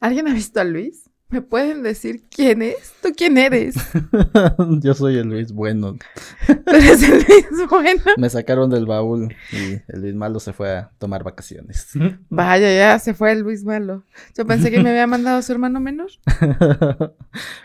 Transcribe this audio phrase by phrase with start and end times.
[0.00, 1.10] ¿Alguien ha visto a Luis?
[1.30, 2.94] ¿Me pueden decir quién es?
[3.02, 3.74] ¿Tú quién eres?
[4.80, 5.98] Yo soy el Luis Bueno.
[6.46, 8.02] ¿Tú eres el Luis Bueno?
[8.16, 11.88] Me sacaron del baúl y el Luis Malo se fue a tomar vacaciones.
[12.30, 14.04] Vaya, ya se fue el Luis Malo.
[14.36, 16.10] Yo pensé que me había mandado su hermano menor.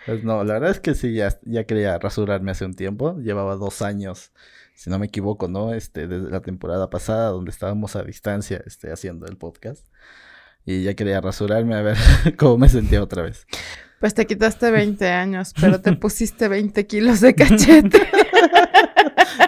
[0.07, 3.17] pues no, la verdad es que sí, ya, ya quería rasurarme hace un tiempo.
[3.19, 4.33] Llevaba dos años,
[4.73, 5.73] si no me equivoco, ¿no?
[5.73, 9.85] Este, desde la temporada pasada, donde estábamos a distancia, este, haciendo el podcast
[10.65, 11.97] y ya quería rasurarme a ver
[12.37, 13.45] cómo me sentía otra vez.
[13.99, 18.01] Pues te quitaste 20 años, pero te pusiste 20 kilos de cachete.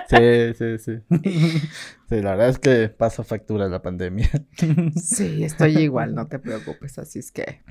[0.07, 1.01] Sí, sí, sí.
[2.09, 4.29] Sí, la verdad es que pasa factura la pandemia.
[4.95, 6.99] Sí, estoy igual, no te preocupes.
[6.99, 7.63] Así es que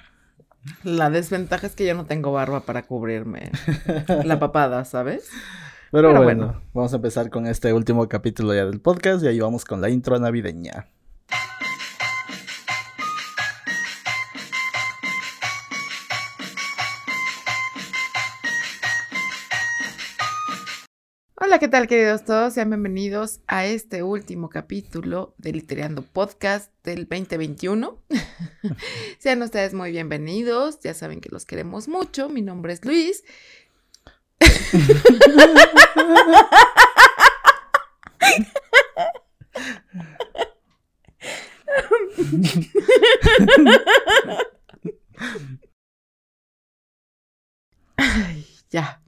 [0.82, 3.52] la desventaja es que yo no tengo barba para cubrirme
[4.24, 5.30] la papada, ¿sabes?
[5.92, 9.38] Pero, bueno, bueno, vamos a empezar con este último capítulo ya del podcast y ahí
[9.38, 10.88] vamos con la intro navideña.
[21.54, 22.54] Hola, ¿qué tal queridos todos?
[22.54, 28.02] Sean bienvenidos a este último capítulo de Literando Podcast del 2021.
[29.20, 33.22] Sean ustedes muy bienvenidos, ya saben que los queremos mucho, mi nombre es Luis.
[48.70, 49.04] Ya.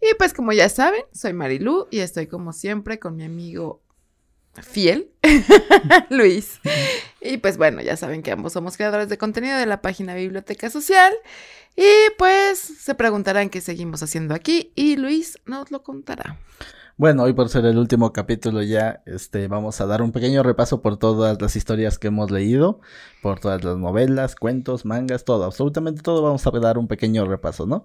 [0.00, 3.82] y pues como ya saben, soy Marilu y estoy como siempre con mi amigo
[4.54, 5.10] fiel,
[6.08, 6.60] Luis.
[7.20, 10.70] Y pues bueno, ya saben que ambos somos creadores de contenido de la página Biblioteca
[10.70, 11.12] Social.
[11.76, 16.38] Y pues se preguntarán qué seguimos haciendo aquí y Luis nos lo contará.
[16.96, 20.80] Bueno, hoy por ser el último capítulo ya, este, vamos a dar un pequeño repaso
[20.80, 22.80] por todas las historias que hemos leído,
[23.22, 27.66] por todas las novelas, cuentos, mangas, todo, absolutamente todo vamos a dar un pequeño repaso,
[27.66, 27.84] ¿no?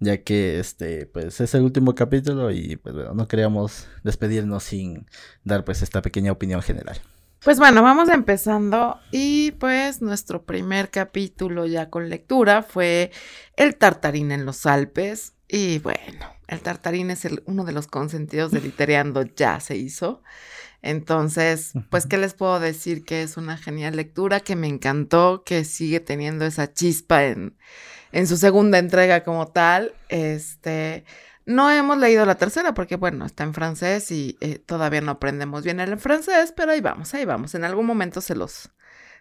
[0.00, 5.06] Ya que, este, pues es el último capítulo y, pues bueno, no queríamos despedirnos sin
[5.44, 7.00] dar, pues, esta pequeña opinión general.
[7.42, 13.12] Pues bueno, vamos empezando y pues nuestro primer capítulo ya con lectura fue
[13.56, 18.50] El tartarín en los Alpes y bueno, el tartarín es el, uno de los consentidos
[18.52, 20.22] de Litereando, ya se hizo.
[20.82, 23.04] Entonces, pues, ¿qué les puedo decir?
[23.04, 27.56] Que es una genial lectura, que me encantó, que sigue teniendo esa chispa en,
[28.12, 29.92] en su segunda entrega como tal.
[30.08, 31.04] Este,
[31.46, 35.64] no hemos leído la tercera porque, bueno, está en francés y eh, todavía no aprendemos
[35.64, 37.54] bien el francés, pero ahí vamos, ahí vamos.
[37.54, 38.70] En algún momento se los,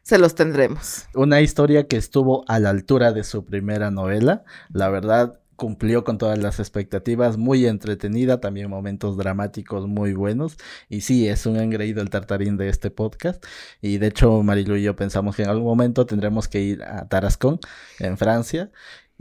[0.04, 1.08] se los tendremos.
[1.14, 4.44] Una historia que estuvo a la altura de su primera novela.
[4.72, 10.58] La verdad, cumplió con todas las expectativas, muy entretenida, también momentos dramáticos muy buenos.
[10.88, 13.46] Y sí, es un engreído el tartarín de este podcast.
[13.82, 17.08] Y de hecho, Marilu y yo pensamos que en algún momento tendremos que ir a
[17.08, 17.60] Tarascon,
[18.00, 18.72] en Francia,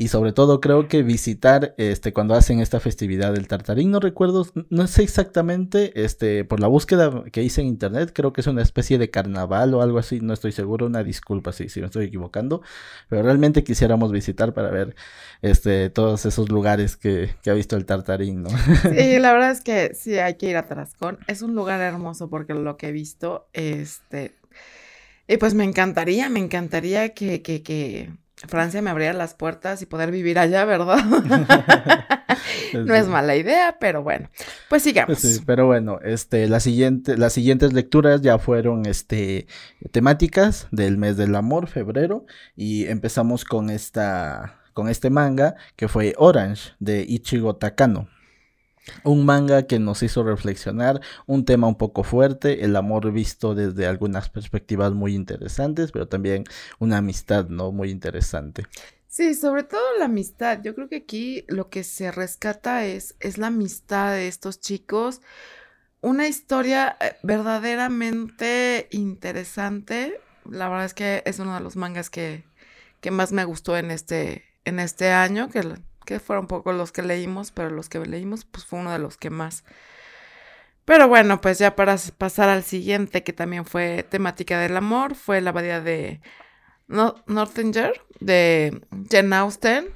[0.01, 4.47] y sobre todo creo que visitar este cuando hacen esta festividad del tartarín no recuerdo
[4.71, 8.63] no sé exactamente este por la búsqueda que hice en internet creo que es una
[8.63, 12.07] especie de carnaval o algo así no estoy seguro una disculpa si, si me estoy
[12.07, 12.63] equivocando
[13.09, 14.95] pero realmente quisiéramos visitar para ver
[15.43, 19.63] este todos esos lugares que, que ha visto el tartarín no sí la verdad es
[19.63, 22.93] que sí hay que ir a Tarascón es un lugar hermoso porque lo que he
[22.93, 24.37] visto este
[25.27, 28.13] y pues me encantaría me encantaría que, que, que
[28.47, 30.99] Francia me abriera las puertas y poder vivir allá, ¿verdad?
[32.75, 34.31] no es mala idea, pero bueno,
[34.69, 35.19] pues sigamos.
[35.19, 39.47] sí, pero bueno, este, la siguiente, las siguientes lecturas ya fueron, este,
[39.91, 46.15] temáticas del mes del amor, febrero, y empezamos con esta, con este manga que fue
[46.17, 48.09] Orange de Ichigo Takano.
[49.05, 53.87] Un manga que nos hizo reflexionar, un tema un poco fuerte, el amor visto desde
[53.87, 56.45] algunas perspectivas muy interesantes, pero también
[56.79, 57.73] una amistad, ¿no?
[57.73, 58.65] Muy interesante.
[59.09, 60.61] Sí, sobre todo la amistad.
[60.63, 65.23] Yo creo que aquí lo que se rescata es, es la amistad de estos chicos.
[66.01, 70.21] Una historia eh, verdaderamente interesante.
[70.49, 72.45] La verdad es que es uno de los mangas que,
[73.01, 75.65] que más me gustó en este, en este año, que
[76.09, 79.19] que fueron poco los que leímos, pero los que leímos pues fue uno de los
[79.19, 79.63] que más.
[80.87, 85.43] Pero bueno, pues ya para pasar al siguiente, que también fue temática del amor, fue
[85.43, 86.23] la abadía de
[86.87, 89.89] Northanger, de Jen Austen.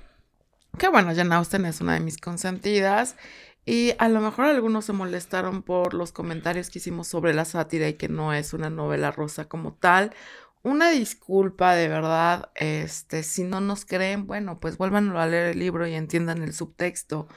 [0.79, 3.17] Que bueno, Jen Austen es una de mis consentidas.
[3.65, 7.89] Y a lo mejor algunos se molestaron por los comentarios que hicimos sobre la sátira
[7.89, 10.13] y que no es una novela rosa como tal
[10.63, 15.59] una disculpa de verdad, este, si no nos creen, bueno, pues vuélvanlo a leer el
[15.59, 17.29] libro y entiendan el subtexto.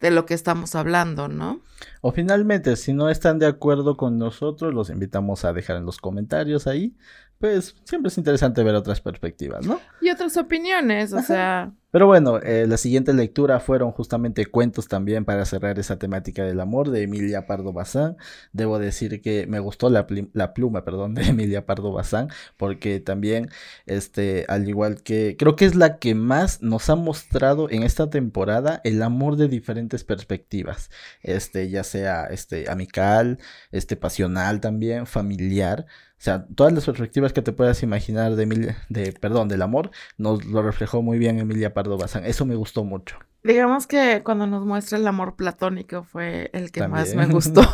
[0.00, 1.62] de lo que estamos hablando, ¿no?
[2.02, 5.96] O finalmente, si no están de acuerdo con nosotros, los invitamos a dejar en los
[5.96, 6.94] comentarios ahí
[7.38, 9.80] pues siempre es interesante ver otras perspectivas, ¿no?
[10.00, 11.72] Y otras opiniones, o sea...
[11.96, 16.60] Pero bueno, eh, la siguiente lectura fueron justamente cuentos también para cerrar esa temática del
[16.60, 18.18] amor de Emilia Pardo Bazán.
[18.52, 22.28] Debo decir que me gustó la, la pluma, perdón, de Emilia Pardo Bazán,
[22.58, 23.48] porque también,
[23.86, 28.10] este, al igual que, creo que es la que más nos ha mostrado en esta
[28.10, 30.90] temporada el amor de diferentes perspectivas,
[31.22, 33.38] este, ya sea, este, amical,
[33.70, 35.86] este, pasional también, familiar.
[36.18, 39.90] O sea, todas las perspectivas que te puedas imaginar de Emilia, de, perdón, del amor,
[40.16, 42.24] nos lo reflejó muy bien Emilia Pardo Bazán.
[42.24, 43.18] Eso me gustó mucho.
[43.44, 47.60] Digamos que cuando nos muestra el amor platónico fue el que más me gustó.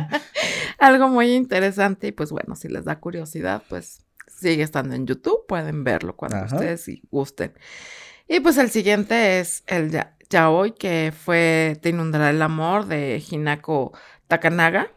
[0.78, 5.46] Algo muy interesante y pues bueno, si les da curiosidad, pues sigue estando en YouTube,
[5.46, 7.52] pueden verlo cuando ustedes gusten.
[8.28, 13.22] Y pues el siguiente es el ya, Yaoi, que fue Te inundará el amor de
[13.28, 13.92] Hinako
[14.26, 14.90] Takanaga.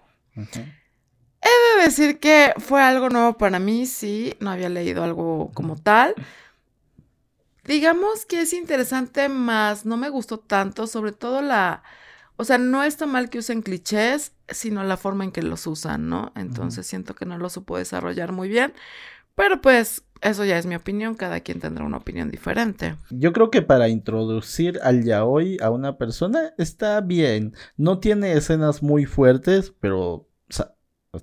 [1.41, 5.75] He de decir que fue algo nuevo para mí, sí, no había leído algo como
[5.75, 6.13] tal.
[7.65, 11.83] Digamos que es interesante, más no me gustó tanto, sobre todo la...
[12.35, 16.07] O sea, no está mal que usen clichés, sino la forma en que los usan,
[16.07, 16.31] ¿no?
[16.35, 18.73] Entonces siento que no lo supo desarrollar muy bien.
[19.35, 22.95] Pero pues eso ya es mi opinión, cada quien tendrá una opinión diferente.
[23.09, 27.53] Yo creo que para introducir al yaoi a una persona está bien.
[27.77, 30.28] No tiene escenas muy fuertes, pero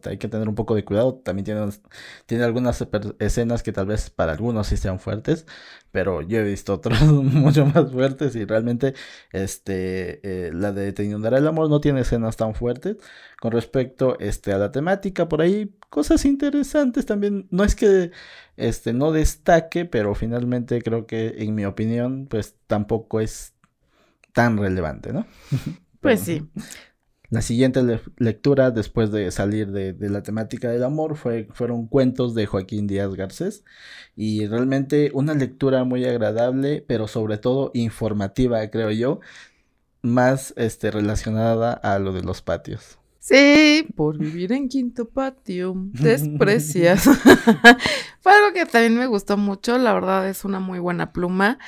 [0.05, 1.15] hay que tener un poco de cuidado.
[1.15, 1.69] También tiene,
[2.27, 2.85] tiene algunas
[3.19, 5.47] escenas que tal vez para algunos sí sean fuertes,
[5.93, 8.95] pero yo he visto otros mucho más fuertes y realmente
[9.33, 12.97] este, eh, la de Te inundará el amor no tiene escenas tan fuertes.
[13.41, 17.47] Con respecto este, a la temática, por ahí cosas interesantes también.
[17.51, 18.11] No es que
[18.57, 23.55] este, no destaque, pero finalmente creo que en mi opinión pues tampoco es
[24.33, 25.27] tan relevante, ¿no?
[26.01, 26.49] Pues sí.
[27.29, 27.83] La siguiente
[28.19, 33.15] lectura, después de salir de, la temática del amor, fue, fueron cuentos de Joaquín Díaz
[33.15, 33.65] Garcés.
[34.15, 39.21] Y realmente una lectura muy agradable, pero sobre todo informativa, creo yo,
[40.03, 42.99] más este, relacionada a lo de los patios.
[43.19, 47.05] Sí, por vivir en quinto patio, desprecias.
[48.21, 51.59] fue algo que también me gustó mucho, la verdad es una muy buena pluma.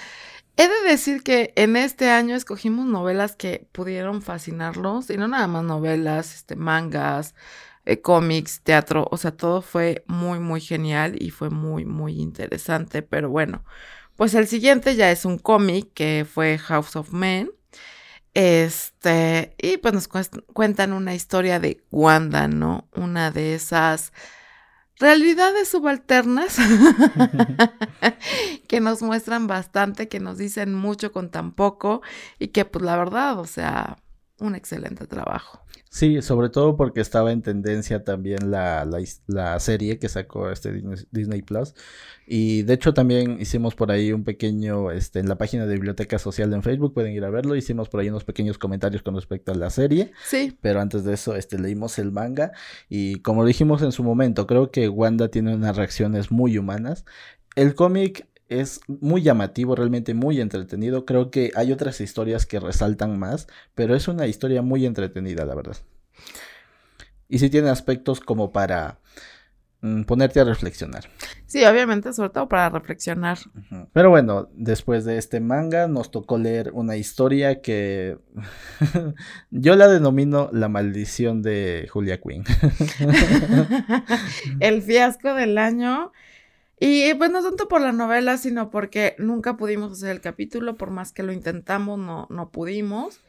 [0.61, 5.47] He de decir que en este año escogimos novelas que pudieron fascinarlos, y no nada
[5.47, 7.37] más novelas, este, mangas,
[7.85, 13.03] eh, cómics, teatro, o sea, todo fue muy, muy genial y fue muy, muy interesante,
[13.03, 13.65] pero bueno,
[14.17, 17.53] pues el siguiente ya es un cómic que fue House of Men,
[18.35, 22.89] este, y pues nos cuentan una historia de Wanda, ¿no?
[22.97, 24.13] Una de esas
[24.99, 26.57] realidades subalternas
[28.69, 32.03] que nos muestran bastante, que nos dicen mucho con tan poco
[32.39, 33.99] y que pues la verdad, o sea,
[34.39, 35.65] un excelente trabajo.
[35.91, 38.87] Sí, sobre todo porque estaba en tendencia también la,
[39.27, 41.75] la, serie que sacó este Disney Plus.
[42.27, 46.19] Y de hecho también hicimos por ahí un pequeño, este, en la página de Biblioteca
[46.19, 47.57] Social en Facebook, pueden ir a verlo.
[47.57, 50.13] Hicimos por ahí unos pequeños comentarios con respecto a la serie.
[50.27, 50.57] Sí.
[50.61, 52.53] Pero antes de eso, este, leímos el manga.
[52.89, 57.07] Y como dijimos en su momento, creo que Wanda tiene unas reacciones muy humanas.
[57.57, 61.05] El cómic es muy llamativo, realmente muy entretenido.
[61.05, 65.55] Creo que hay otras historias que resaltan más, pero es una historia muy entretenida, la
[65.55, 65.77] verdad.
[67.29, 69.01] Y sí tiene aspectos como para
[69.83, 71.05] mm, ponerte a reflexionar.
[71.47, 73.39] Sí, obviamente, sobre todo para reflexionar.
[73.93, 78.19] Pero bueno, después de este manga nos tocó leer una historia que
[79.51, 82.45] yo la denomino la maldición de Julia Quinn.
[84.61, 86.13] El fiasco del año
[86.81, 90.91] y pues no tanto por la novela, sino porque nunca pudimos hacer el capítulo, por
[90.91, 93.21] más que lo intentamos, no, no pudimos.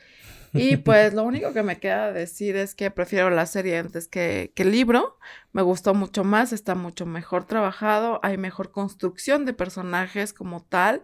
[0.53, 4.51] Y pues lo único que me queda decir es que prefiero la serie antes que,
[4.55, 5.17] que el libro.
[5.51, 11.03] Me gustó mucho más, está mucho mejor trabajado, hay mejor construcción de personajes como tal.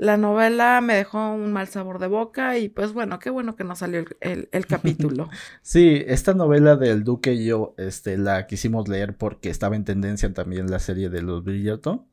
[0.00, 3.64] La novela me dejó un mal sabor de boca y pues bueno, qué bueno que
[3.64, 5.28] no salió el, capítulo.
[5.60, 10.32] sí, esta novela del Duque y yo este, la quisimos leer porque estaba en tendencia
[10.32, 12.06] también la serie de los Bridgerton.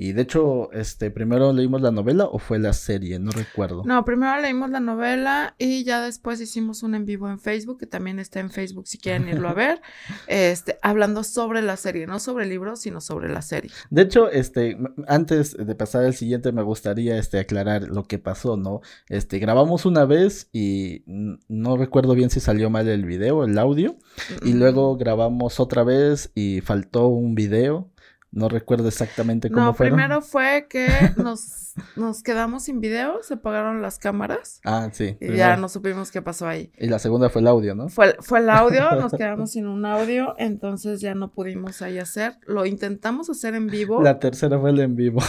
[0.00, 3.82] Y de hecho, este, primero leímos la novela o fue la serie, no recuerdo.
[3.84, 7.86] No, primero leímos la novela y ya después hicimos un en vivo en Facebook, que
[7.86, 9.80] también está en Facebook si quieren irlo a ver,
[10.28, 13.72] este, hablando sobre la serie, no sobre el libro, sino sobre la serie.
[13.90, 14.78] De hecho, este,
[15.08, 18.82] antes de pasar al siguiente, me gustaría este, aclarar lo que pasó, ¿no?
[19.08, 23.96] Este, grabamos una vez y no recuerdo bien si salió mal el video, el audio,
[24.44, 27.90] y luego grabamos otra vez y faltó un video
[28.30, 29.96] No recuerdo exactamente cómo No, fueron.
[29.96, 35.04] primero fue que nos, nos quedamos sin video, se apagaron las cámaras Ah, sí.
[35.04, 35.36] y primero.
[35.38, 36.70] ya no supimos qué pasó ahí.
[36.76, 37.88] Y la segunda fue el audio, ¿no?
[37.88, 42.34] Fue, fue el audio, nos quedamos sin un audio, entonces ya no pudimos ahí hacer.
[42.46, 45.20] Lo intentamos hacer en vivo La tercera fue el en vivo.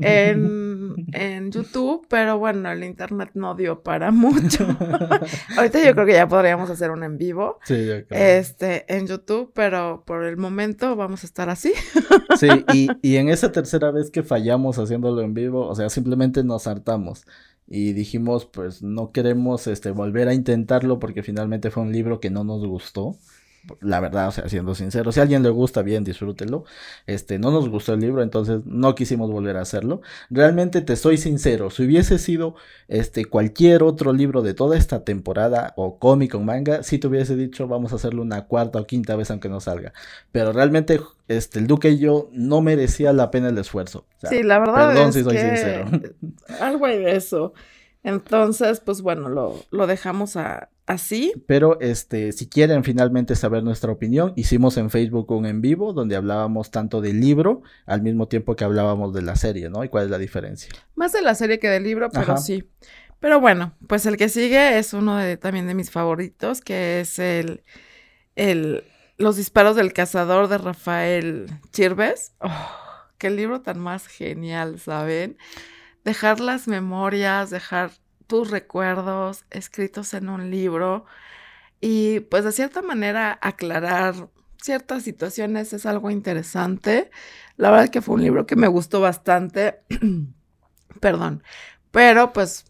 [0.00, 0.61] en,
[1.12, 4.66] en YouTube, pero bueno, el internet no dio para mucho.
[5.56, 7.58] Ahorita yo creo que ya podríamos hacer un en vivo.
[7.64, 8.38] sí, yo creo.
[8.38, 11.72] Este, en YouTube, pero por el momento vamos a estar así.
[12.38, 16.42] Sí, y, y en esa tercera vez que fallamos haciéndolo en vivo, o sea, simplemente
[16.42, 17.24] nos hartamos
[17.66, 22.30] y dijimos, pues no queremos este volver a intentarlo porque finalmente fue un libro que
[22.30, 23.16] no nos gustó.
[23.80, 26.64] La verdad, o sea, siendo sincero, si a alguien le gusta bien, disfrútelo.
[27.06, 30.00] Este, no nos gustó el libro, entonces no quisimos volver a hacerlo.
[30.30, 32.56] Realmente te soy sincero, si hubiese sido
[32.88, 37.36] este cualquier otro libro de toda esta temporada o cómic o manga, si te hubiese
[37.36, 39.92] dicho, vamos a hacerlo una cuarta o quinta vez aunque no salga.
[40.32, 44.06] Pero realmente este el Duque y yo no merecía la pena el esfuerzo.
[44.16, 45.90] O sea, Sí, la verdad perdón es si soy que sincero.
[46.60, 47.54] algo hay de eso.
[48.04, 51.32] Entonces, pues bueno, lo, lo dejamos a- así.
[51.46, 56.16] Pero este, si quieren finalmente saber nuestra opinión, hicimos en Facebook un en vivo donde
[56.16, 59.84] hablábamos tanto del libro al mismo tiempo que hablábamos de la serie, ¿no?
[59.84, 60.70] Y cuál es la diferencia.
[60.96, 62.36] Más de la serie que del libro, pero Ajá.
[62.38, 62.64] sí.
[63.20, 67.20] Pero bueno, pues el que sigue es uno de también de mis favoritos, que es
[67.20, 67.62] el,
[68.34, 68.82] el
[69.16, 72.32] Los disparos del cazador de Rafael Chirves.
[72.40, 72.50] Oh,
[73.18, 75.36] qué libro tan más genial, ¿saben?
[76.04, 77.92] Dejar las memorias, dejar
[78.26, 81.04] tus recuerdos escritos en un libro
[81.80, 84.28] y pues de cierta manera aclarar
[84.62, 87.10] ciertas situaciones es algo interesante.
[87.56, 89.80] La verdad es que fue un libro que me gustó bastante.
[91.00, 91.42] Perdón.
[91.90, 92.64] Pero pues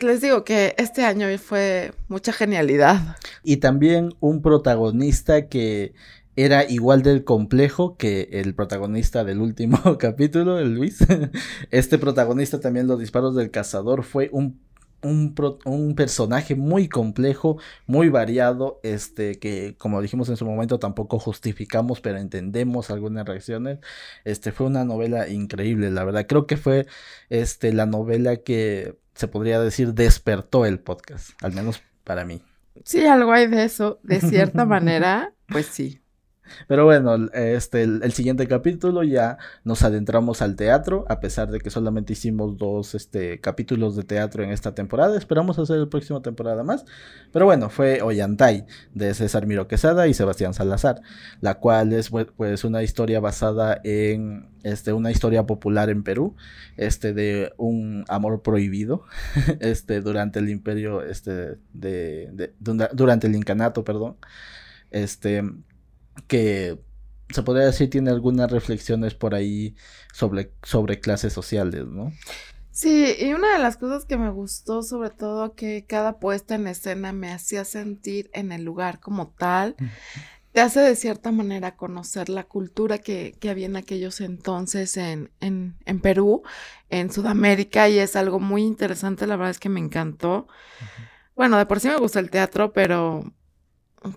[0.00, 3.16] les digo que este año fue mucha genialidad.
[3.42, 5.94] Y también un protagonista que
[6.36, 10.98] era igual del complejo que el protagonista del último capítulo, el Luis.
[11.70, 14.60] Este protagonista también, Los disparos del cazador, fue un,
[15.02, 20.78] un, pro- un personaje muy complejo, muy variado, este, que como dijimos en su momento
[20.78, 23.78] tampoco justificamos, pero entendemos algunas reacciones.
[24.24, 26.26] Este fue una novela increíble, la verdad.
[26.28, 26.86] Creo que fue
[27.30, 32.42] este, la novela que se podría decir despertó el podcast, al menos para mí.
[32.84, 36.00] Sí, algo hay de eso, de cierta manera, pues sí.
[36.68, 41.60] Pero bueno, este, el, el siguiente capítulo ya nos adentramos al teatro, a pesar de
[41.60, 45.16] que solamente hicimos dos este, capítulos de teatro en esta temporada.
[45.16, 46.84] Esperamos hacer la próxima temporada más.
[47.32, 51.00] Pero bueno, fue Ollantay de César Miro Quesada y Sebastián Salazar,
[51.40, 56.34] la cual es pues, pues, una historia basada en este, una historia popular en Perú,
[56.76, 59.04] este, de un amor prohibido,
[59.60, 64.16] este, durante el imperio, este, de, durante el incanato, perdón,
[64.90, 65.42] este,
[66.26, 66.78] que
[67.30, 69.74] se podría decir tiene algunas reflexiones por ahí
[70.12, 72.12] sobre, sobre clases sociales, ¿no?
[72.70, 76.66] Sí, y una de las cosas que me gustó, sobre todo, que cada puesta en
[76.66, 79.76] escena me hacía sentir en el lugar como tal,
[80.52, 85.30] te hace de cierta manera conocer la cultura que, que había en aquellos entonces en,
[85.40, 86.42] en, en Perú,
[86.90, 90.46] en Sudamérica, y es algo muy interesante, la verdad es que me encantó.
[91.34, 93.24] Bueno, de por sí me gusta el teatro, pero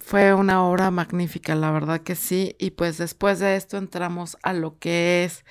[0.02, 4.54] fue una obra magnífica, la verdad que sí, y pues después de esto entramos a
[4.54, 5.44] lo que es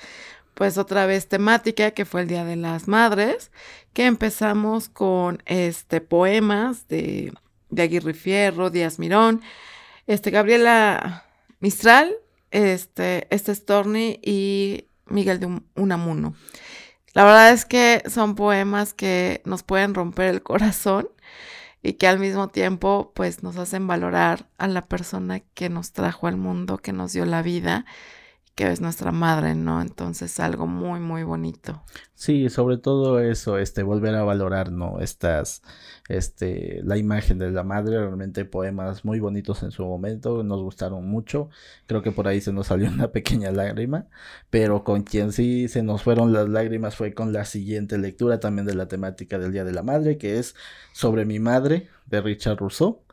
[0.54, 3.52] pues otra vez temática que fue el Día de las Madres,
[3.92, 7.32] que empezamos con este poemas de,
[7.70, 9.40] de Aguirre Fierro, Díaz Mirón,
[10.08, 11.24] este Gabriela
[11.60, 12.12] Mistral,
[12.50, 16.34] este, este Storni y Miguel de Un- Unamuno.
[17.14, 21.08] La verdad es que son poemas que nos pueden romper el corazón
[21.82, 26.26] y que al mismo tiempo pues nos hacen valorar a la persona que nos trajo
[26.26, 27.84] al mundo, que nos dio la vida
[28.58, 29.80] que es nuestra madre, ¿no?
[29.80, 31.84] Entonces algo muy, muy bonito.
[32.16, 34.98] Sí, sobre todo eso, este, volver a valorar, ¿no?
[34.98, 35.62] Estas,
[36.08, 41.06] este, la imagen de la madre, realmente poemas muy bonitos en su momento, nos gustaron
[41.08, 41.50] mucho,
[41.86, 44.08] creo que por ahí se nos salió una pequeña lágrima,
[44.50, 48.66] pero con quien sí se nos fueron las lágrimas fue con la siguiente lectura también
[48.66, 50.56] de la temática del Día de la Madre, que es
[50.92, 53.04] Sobre mi madre, de Richard Rousseau,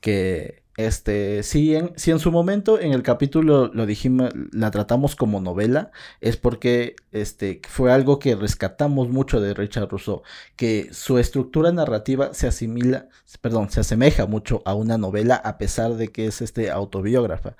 [0.00, 5.16] que este, si en, si en su momento en el capítulo lo dijimos, la tratamos
[5.16, 5.90] como novela,
[6.20, 10.22] es porque este, fue algo que rescatamos mucho de Richard Rousseau,
[10.54, 13.08] que su estructura narrativa se asimila,
[13.40, 17.56] perdón, se asemeja mucho a una novela a pesar de que es este autobiógrafa,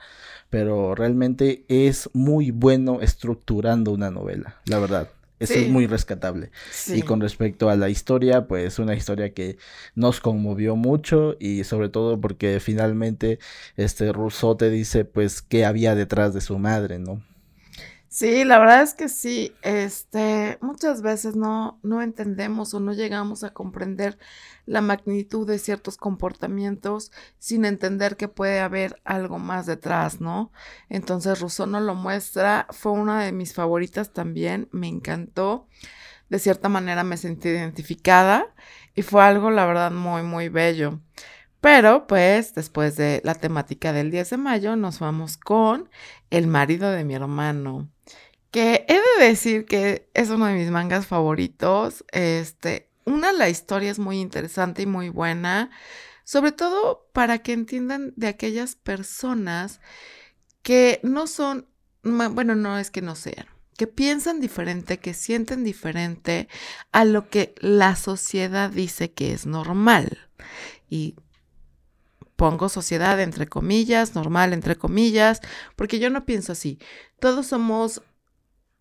[0.50, 5.08] pero realmente es muy bueno estructurando una novela, la verdad.
[5.38, 5.61] Eso Sí.
[5.64, 6.50] es muy rescatable.
[6.71, 6.99] Sí.
[6.99, 9.59] Y con respecto a la historia, pues una historia que
[9.95, 13.38] nos conmovió mucho y sobre todo porque finalmente
[13.76, 17.23] este Rousseau te dice pues qué había detrás de su madre, ¿no?
[18.16, 19.54] Sí, la verdad es que sí.
[19.61, 24.18] Este, muchas veces no, no entendemos o no llegamos a comprender
[24.64, 30.50] la magnitud de ciertos comportamientos sin entender que puede haber algo más detrás, ¿no?
[30.88, 35.68] Entonces Rousseau nos lo muestra, fue una de mis favoritas también, me encantó.
[36.30, 38.46] De cierta manera me sentí identificada
[38.94, 41.00] y fue algo, la verdad, muy, muy bello.
[41.61, 45.90] Pero pues después de la temática del 10 de mayo nos vamos con
[46.30, 47.90] El marido de mi hermano,
[48.50, 52.04] que he de decir que es uno de mis mangas favoritos.
[52.12, 55.70] Este, una, la historia es muy interesante y muy buena,
[56.24, 59.80] sobre todo para que entiendan de aquellas personas
[60.62, 61.68] que no son,
[62.02, 66.48] bueno, no es que no sean, que piensan diferente, que sienten diferente
[66.90, 70.28] a lo que la sociedad dice que es normal.
[70.88, 71.14] Y
[72.36, 75.40] pongo sociedad entre comillas, normal entre comillas,
[75.76, 76.78] porque yo no pienso así.
[77.18, 78.02] Todos somos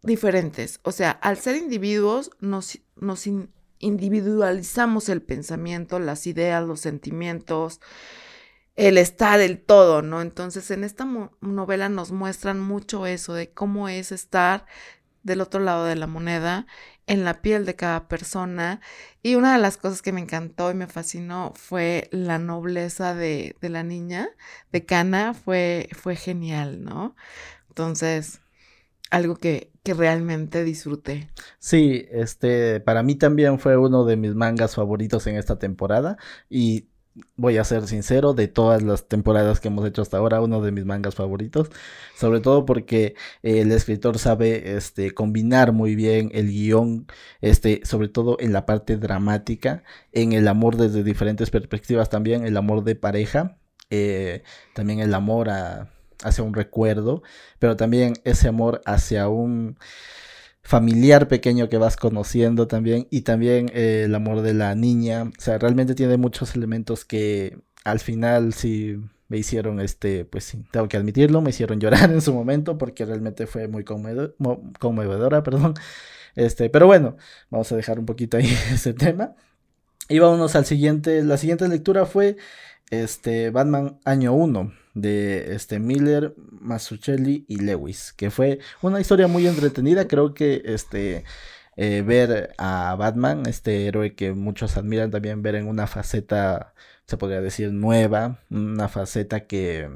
[0.06, 0.80] diferentes.
[0.84, 2.80] O sea, al ser individuos nos,
[3.80, 7.82] individualizamos el pensamiento, las ideas, los sentimientos,
[8.76, 10.22] el estar, el todo, ¿no?
[10.22, 11.06] Entonces en esta
[11.42, 14.66] novela nos muestran mucho eso de cómo es estar
[15.24, 16.68] del otro lado de la moneda,
[17.08, 18.80] en la piel de cada persona.
[19.24, 23.56] Y una de las cosas que me encantó y me fascinó fue la nobleza de,
[23.60, 24.30] de la niña,
[24.72, 27.16] de Cana, fue, fue genial, ¿no?
[27.70, 28.40] Entonces,
[29.12, 31.30] algo que, que realmente disfruté.
[31.60, 36.18] Sí, este, para mí también fue uno de mis mangas favoritos en esta temporada
[36.50, 36.88] y
[37.36, 40.72] voy a ser sincero, de todas las temporadas que hemos hecho hasta ahora, uno de
[40.72, 41.70] mis mangas favoritos,
[42.16, 47.08] sobre todo porque el escritor sabe este, combinar muy bien el guion,
[47.42, 52.58] este, sobre todo en la parte dramática, en el amor desde diferentes perspectivas también, el
[52.58, 53.58] amor de pareja,
[53.90, 54.44] eh,
[54.74, 55.50] también el amor
[56.24, 57.24] hacia un recuerdo,
[57.60, 59.78] pero también ese amor hacia un
[60.62, 65.26] familiar pequeño que vas conociendo también y también eh, el amor de la niña.
[65.26, 70.66] O sea, realmente tiene muchos elementos que al final sí me hicieron, este, pues sí,
[70.72, 75.76] tengo que admitirlo, me hicieron llorar en su momento porque realmente fue muy conmovedora, perdón.
[76.36, 77.18] Este, pero bueno,
[77.50, 79.36] vamos a dejar un poquito ahí ese tema.
[80.10, 82.38] Y vámonos al siguiente, la siguiente lectura fue
[82.90, 89.48] este Batman año 1 de este Miller, Mazzucchelli y Lewis, que fue una historia muy
[89.48, 91.26] entretenida, creo que este
[91.78, 96.74] eh, ver a Batman, este héroe que muchos admiran también ver en una faceta
[97.06, 99.90] se podría decir nueva, una faceta que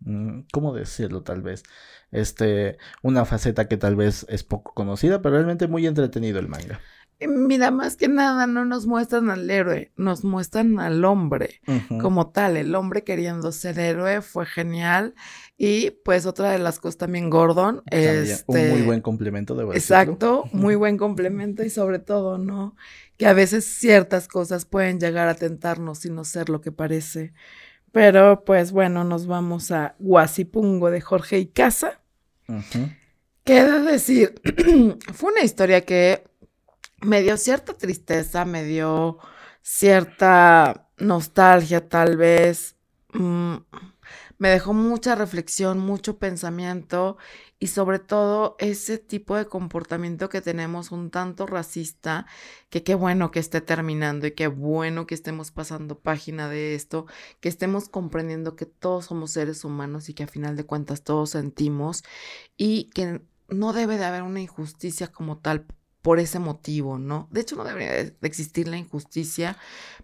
[0.00, 1.62] mm, ¿cómo decirlo tal vez?
[2.10, 6.80] Este, una faceta que tal vez es poco conocida, pero realmente muy entretenido el manga.
[7.28, 11.60] Mira, más que nada no nos muestran al héroe, nos muestran al hombre
[12.00, 12.56] como tal.
[12.56, 15.14] El hombre queriendo ser héroe fue genial.
[15.58, 17.82] Y pues otra de las cosas también, Gordon.
[17.90, 22.74] es un muy este, buen complemento, de Exacto, muy buen complemento y sobre todo, ¿no?
[23.18, 27.34] Que a veces ciertas cosas pueden llegar a tentarnos sin no ser lo que parece.
[27.92, 32.00] Pero pues bueno, nos vamos a Guasipungo de Jorge y Casa.
[33.44, 34.40] ¿Qué decir?
[35.12, 36.24] fue una historia que
[37.02, 39.18] me dio cierta tristeza, me dio
[39.62, 42.76] cierta nostalgia tal vez,
[43.12, 43.56] mm,
[44.38, 47.18] me dejó mucha reflexión, mucho pensamiento
[47.58, 52.26] y sobre todo ese tipo de comportamiento que tenemos un tanto racista,
[52.70, 57.06] que qué bueno que esté terminando y qué bueno que estemos pasando página de esto,
[57.40, 61.30] que estemos comprendiendo que todos somos seres humanos y que a final de cuentas todos
[61.30, 62.02] sentimos
[62.56, 65.66] y que no debe de haber una injusticia como tal
[66.02, 67.28] por ese motivo, ¿no?
[67.30, 69.56] De hecho, no debería de existir la injusticia,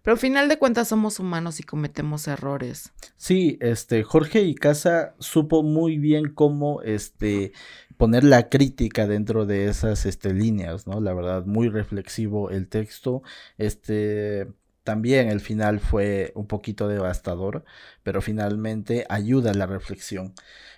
[0.03, 2.93] pero al final de cuentas somos humanos y cometemos errores.
[3.17, 7.53] Sí, este, Jorge y Casa supo muy bien cómo, este,
[7.97, 11.01] poner la crítica dentro de esas, este, líneas, ¿no?
[11.01, 13.23] La verdad, muy reflexivo el texto,
[13.57, 14.49] este,
[14.87, 17.65] también el final fue un poquito devastador,
[18.05, 20.33] pero finalmente ayuda a la reflexión.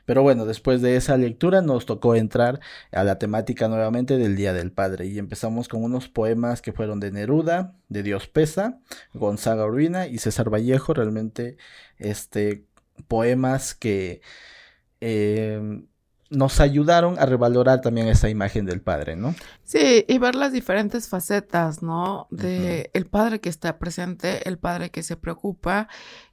[0.08, 2.60] Pero bueno, después de esa lectura nos tocó entrar
[2.92, 6.98] a la temática nuevamente del Día del Padre y empezamos con unos poemas que fueron
[6.98, 8.80] de Neruda, de Dios Pesa,
[9.12, 11.58] Gonzaga Urbina y César Vallejo, realmente
[11.98, 12.64] este,
[13.06, 14.22] poemas que
[15.02, 15.82] eh,
[16.30, 19.34] nos ayudaron a revalorar también esa imagen del padre, ¿no?
[19.64, 22.28] Sí, y ver las diferentes facetas, ¿no?
[22.30, 25.88] De el padre que está presente, el padre que se preocupa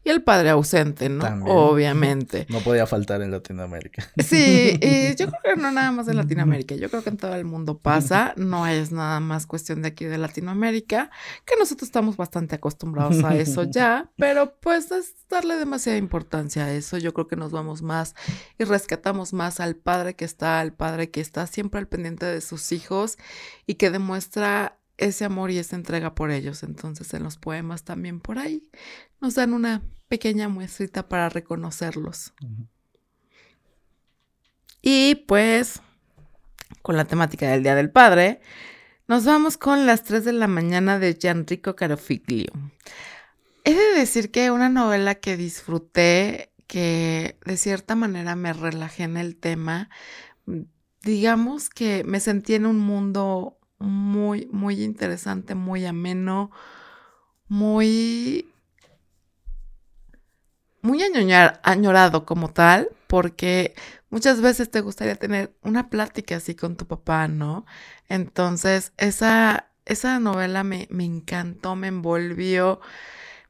[0.05, 1.25] y el padre ausente, ¿no?
[1.45, 2.45] Obviamente.
[2.49, 4.07] No podía faltar en Latinoamérica.
[4.23, 7.33] Sí, y yo creo que no nada más en Latinoamérica, yo creo que en todo
[7.33, 11.09] el mundo pasa, no es nada más cuestión de aquí de Latinoamérica,
[11.43, 16.71] que nosotros estamos bastante acostumbrados a eso ya, pero pues es darle demasiada importancia a
[16.71, 18.13] eso, yo creo que nos vamos más
[18.59, 22.41] y rescatamos más al padre que está, al padre que está siempre al pendiente de
[22.41, 23.17] sus hijos
[23.65, 26.63] y que demuestra ese amor y esa entrega por ellos.
[26.63, 28.69] Entonces en los poemas también por ahí
[29.21, 32.33] nos dan una pequeña muestrita para reconocerlos.
[34.81, 35.81] Y pues
[36.81, 38.41] con la temática del Día del Padre,
[39.07, 42.51] nos vamos con las 3 de la mañana de Gianrico Carofiglio.
[43.63, 49.17] He de decir que una novela que disfruté, que de cierta manera me relajé en
[49.17, 49.89] el tema,
[51.01, 56.51] digamos que me sentí en un mundo muy, muy interesante, muy ameno,
[57.47, 58.51] muy,
[60.81, 61.01] muy
[61.63, 63.75] añorado como tal, porque
[64.09, 67.65] muchas veces te gustaría tener una plática así con tu papá, ¿no?
[68.07, 72.79] Entonces, esa, esa novela me, me encantó, me envolvió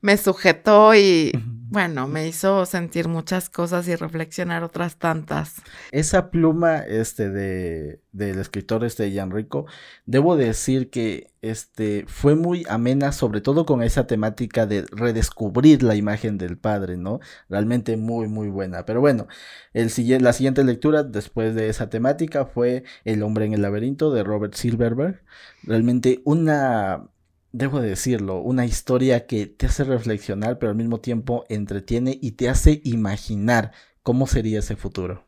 [0.02, 1.32] me sujetó y
[1.68, 5.56] bueno, me hizo sentir muchas cosas y reflexionar otras tantas.
[5.92, 9.66] Esa pluma este de del escritor este Rico,
[10.06, 15.96] debo decir que este fue muy amena, sobre todo con esa temática de redescubrir la
[15.96, 17.20] imagen del padre, ¿no?
[17.50, 18.86] Realmente muy muy buena.
[18.86, 19.28] Pero bueno,
[19.74, 19.92] el,
[20.24, 24.54] la siguiente lectura después de esa temática fue El hombre en el laberinto de Robert
[24.54, 25.22] Silverberg.
[25.64, 27.10] Realmente una
[27.56, 32.50] debo decirlo, una historia que te hace reflexionar, pero al mismo tiempo entretiene y te
[32.50, 33.72] hace imaginar
[34.04, 35.26] cómo sería ese futuro.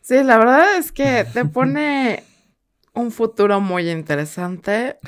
[0.00, 2.24] Sí, la verdad es que te pone
[2.92, 4.98] un futuro muy interesante.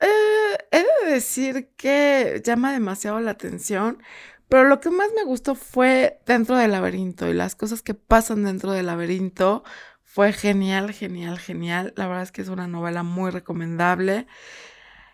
[0.00, 4.02] Eh, he de decir que llama demasiado la atención,
[4.48, 8.44] pero lo que más me gustó fue dentro del laberinto y las cosas que pasan
[8.44, 9.64] dentro del laberinto
[10.14, 11.92] fue genial, genial, genial.
[11.96, 14.28] La verdad es que es una novela muy recomendable.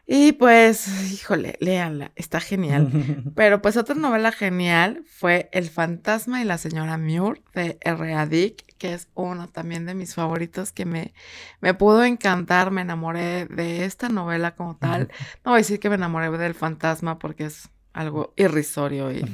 [0.07, 2.91] Y pues, híjole, léanla, está genial.
[3.35, 8.27] Pero pues otra novela genial fue El fantasma y la señora Muir de R.A.
[8.27, 11.15] Dick, que es uno también de mis favoritos que me,
[11.63, 15.11] me pudo encantar, me enamoré de esta novela como tal.
[15.47, 19.25] No voy a decir que me enamoré del fantasma porque es algo irrisorio y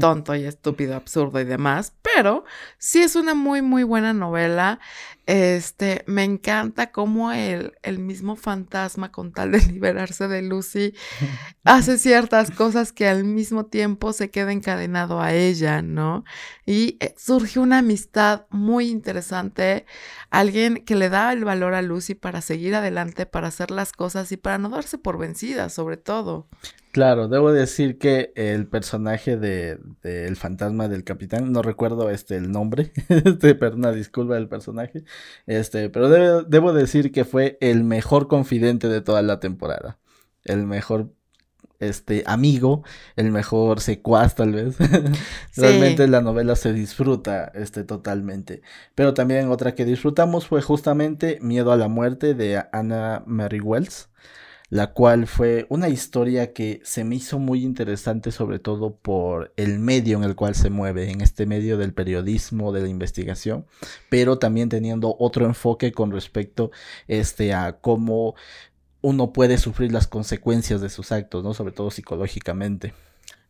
[0.00, 2.44] tonto y estúpido, absurdo y demás, pero
[2.78, 4.80] sí es una muy, muy buena novela.
[5.26, 10.94] Este, me encanta cómo el, el mismo fantasma, con tal de liberarse de Lucy,
[11.64, 16.24] hace ciertas cosas que al mismo tiempo se queda encadenado a ella, ¿no?
[16.64, 19.86] Y eh, surge una amistad muy interesante,
[20.30, 24.30] alguien que le da el valor a Lucy para seguir adelante, para hacer las cosas
[24.32, 26.48] y para no darse por vencida, sobre todo.
[26.96, 32.50] Claro, debo decir que el personaje de, el fantasma del capitán, no recuerdo este el
[32.50, 35.04] nombre, este, pero una disculpa del personaje,
[35.46, 36.08] este, pero
[36.44, 39.98] debo decir que fue el mejor confidente de toda la temporada,
[40.44, 41.12] el mejor
[41.80, 42.82] este amigo,
[43.16, 44.76] el mejor secuaz tal vez.
[45.54, 48.62] Realmente la novela se disfruta este totalmente.
[48.94, 54.08] Pero también otra que disfrutamos fue justamente Miedo a la muerte de Anna Mary Wells
[54.68, 59.78] la cual fue una historia que se me hizo muy interesante sobre todo por el
[59.78, 63.66] medio en el cual se mueve, en este medio del periodismo, de la investigación,
[64.08, 66.70] pero también teniendo otro enfoque con respecto
[67.06, 68.34] este, a cómo
[69.02, 71.54] uno puede sufrir las consecuencias de sus actos, ¿no?
[71.54, 72.92] Sobre todo psicológicamente.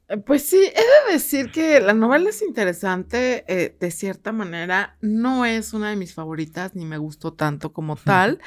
[0.08, 4.96] Eh, pues sí, he de decir que la novela es interesante, eh, de cierta manera,
[5.00, 8.40] no es una de mis favoritas, ni me gustó tanto como tal,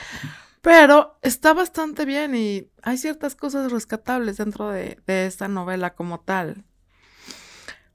[0.69, 6.63] pero está bastante bien y hay ciertas cosas rescatables dentro de, esta novela como tal.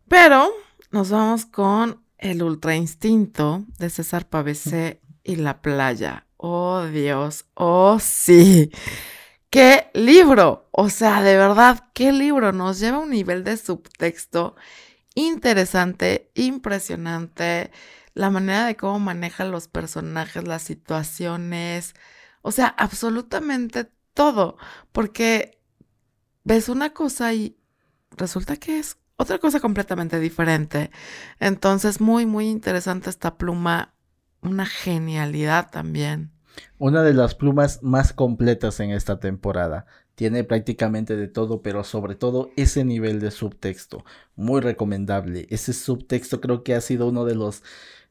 [0.08, 0.50] Pero
[0.90, 6.26] nos vamos con El Ultra Instinto de César Pavese y La Playa.
[6.36, 8.72] Oh Dios, oh sí.
[9.50, 10.68] ¡Qué libro!
[10.72, 12.52] O sea, de verdad, qué libro.
[12.52, 14.56] Nos lleva a un nivel de subtexto
[15.14, 17.70] interesante, impresionante.
[18.14, 21.94] La manera de cómo maneja los personajes, las situaciones,
[22.46, 24.58] o sea, absolutamente todo,
[24.92, 25.62] porque
[26.44, 27.56] ves una cosa y
[28.10, 30.90] resulta que es otra cosa completamente diferente.
[31.40, 33.94] Entonces, muy, muy interesante esta pluma,
[34.42, 36.32] una genialidad también.
[36.76, 39.86] Una de las plumas más completas en esta temporada.
[40.14, 44.04] Tiene prácticamente de todo, pero sobre todo ese nivel de subtexto.
[44.36, 45.46] muy recomendable.
[45.48, 47.62] Ese subtexto creo que ha sido uno de los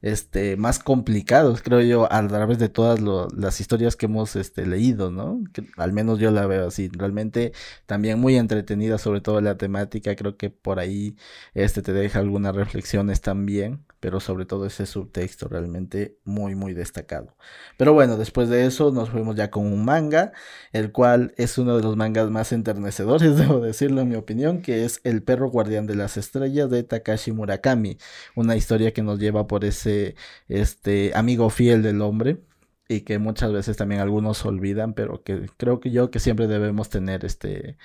[0.04, 3.00] este, más complicados, creo yo, a través de todas
[3.36, 5.42] las historias que hemos este, leído, ¿no?
[5.78, 7.54] al menos yo la veo así, realmente
[7.86, 11.16] también muy entretenida, sobre todo la temática, creo que por ahí
[11.54, 17.38] este, te deja algunas reflexiones también pero sobre todo ese subtexto realmente muy muy destacado.
[17.78, 20.34] Pero bueno, después de eso nos fuimos ya con un manga,
[20.74, 24.84] el cual es uno de los mangas más enternecedores, debo decirlo en mi opinión, que
[24.84, 27.98] es El perro guardián de las estrellas de Takashi Murakami,
[28.36, 30.16] una historia que nos lleva por ese
[30.50, 32.42] este amigo fiel del hombre
[32.90, 36.90] y que muchas veces también algunos olvidan, pero que creo que yo que siempre debemos
[36.90, 37.78] tener este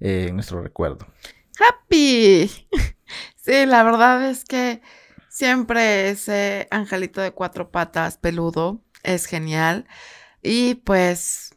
[0.00, 1.06] eh, nuestro recuerdo.
[1.60, 2.50] Happy.
[3.36, 4.82] Sí, la verdad es que
[5.36, 9.86] Siempre ese angelito de cuatro patas peludo es genial.
[10.40, 11.54] Y pues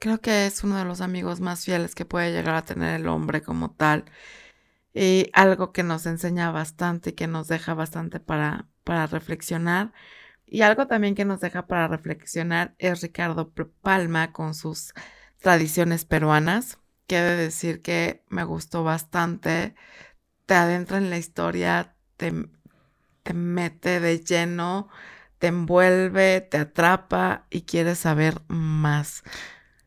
[0.00, 3.06] creo que es uno de los amigos más fieles que puede llegar a tener el
[3.06, 4.06] hombre como tal.
[4.92, 9.92] Y algo que nos enseña bastante y que nos deja bastante para, para reflexionar.
[10.44, 14.94] Y algo también que nos deja para reflexionar es Ricardo Palma con sus
[15.38, 16.78] tradiciones peruanas.
[17.06, 19.76] Quiere decir que me gustó bastante.
[20.46, 22.32] Te adentra en la historia, te,
[23.26, 24.88] te mete de lleno,
[25.38, 29.24] te envuelve, te atrapa y quieres saber más.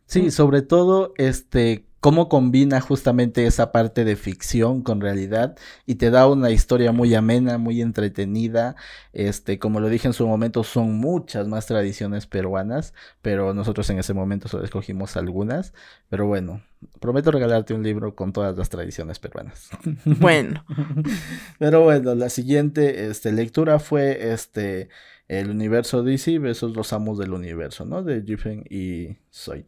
[0.08, 0.32] Sí, mm.
[0.32, 6.28] sobre todo, este, cómo combina justamente esa parte de ficción con realidad y te da
[6.28, 8.76] una historia muy amena, muy entretenida.
[9.14, 14.00] Este, como lo dije en su momento, son muchas más tradiciones peruanas, pero nosotros en
[14.00, 15.74] ese momento solo escogimos algunas.
[16.10, 16.62] Pero bueno,
[17.00, 19.70] prometo regalarte un libro con todas las tradiciones peruanas.
[20.06, 20.66] Bueno.
[21.60, 24.90] pero bueno, la siguiente este, lectura fue este
[25.28, 28.04] el universo DC versus los amos del universo, ¿no?
[28.04, 29.68] De Giffen y Soy.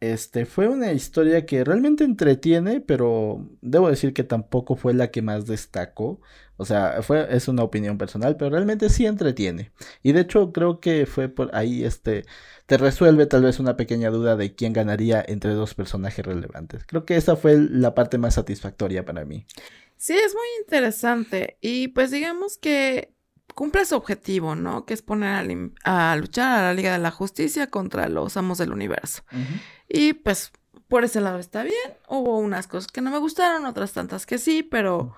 [0.00, 5.20] Este fue una historia que realmente entretiene, pero debo decir que tampoco fue la que
[5.20, 6.20] más destacó.
[6.56, 9.72] O sea, fue, es una opinión personal, pero realmente sí entretiene.
[10.02, 12.24] Y de hecho, creo que fue por ahí, este,
[12.66, 16.84] te resuelve tal vez una pequeña duda de quién ganaría entre dos personajes relevantes.
[16.86, 19.46] Creo que esa fue la parte más satisfactoria para mí.
[19.98, 21.58] Sí, es muy interesante.
[21.60, 23.12] Y pues digamos que
[23.54, 24.84] cumple su objetivo, ¿no?
[24.84, 25.46] Que es poner
[25.84, 29.22] a, luchar a la Liga de la Justicia contra los amos del universo.
[29.88, 30.52] Y pues
[30.88, 31.94] por ese lado está bien.
[32.08, 35.14] Hubo unas cosas que no me gustaron, otras tantas que sí, pero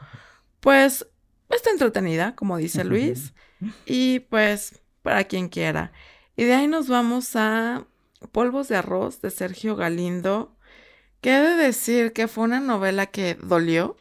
[0.60, 1.06] pues
[1.48, 3.32] está entretenida, como dice Luis.
[3.86, 5.92] Y pues para quien quiera.
[6.36, 7.86] Y de ahí nos vamos a
[8.32, 10.56] Polvos de Arroz de Sergio Galindo.
[11.20, 13.96] Que he de decir que fue una novela que dolió.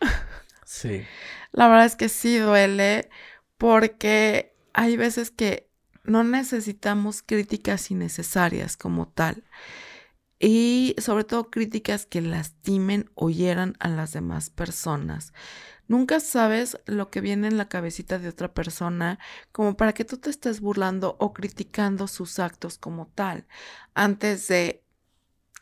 [0.65, 1.05] Sí.
[1.51, 3.09] La verdad es que sí duele
[3.61, 5.69] porque hay veces que
[6.03, 9.43] no necesitamos críticas innecesarias como tal
[10.39, 15.31] y sobre todo críticas que lastimen o hieran a las demás personas.
[15.87, 19.19] Nunca sabes lo que viene en la cabecita de otra persona
[19.51, 23.45] como para que tú te estés burlando o criticando sus actos como tal.
[23.93, 24.83] Antes de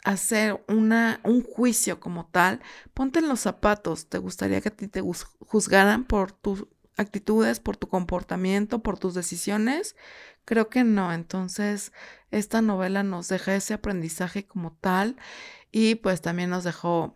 [0.05, 2.61] hacer una, un juicio como tal,
[2.93, 4.07] ponte en los zapatos.
[4.07, 9.13] ¿Te gustaría que a ti te juzgaran por tu actitudes, por tu comportamiento, por tus
[9.13, 9.95] decisiones?
[10.45, 11.13] Creo que no.
[11.13, 11.91] Entonces,
[12.31, 15.15] esta novela nos deja ese aprendizaje como tal
[15.71, 17.15] y pues también nos dejó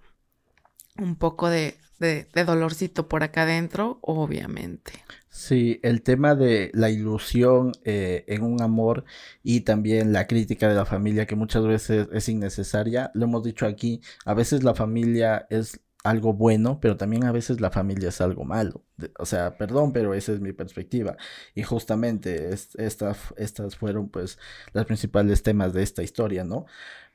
[0.97, 4.93] un poco de, de, dolorcito por acá adentro, obviamente.
[5.29, 9.03] Sí, el tema de la ilusión eh, en un amor
[9.41, 13.65] y también la crítica de la familia que muchas veces es innecesaria, lo hemos dicho
[13.65, 18.19] aquí, a veces la familia es algo bueno, pero también a veces la familia es
[18.19, 18.83] algo malo.
[19.17, 21.15] O sea, perdón, pero esa es mi perspectiva.
[21.55, 24.37] Y justamente estas fueron pues
[24.73, 26.65] los principales temas de esta historia, ¿no?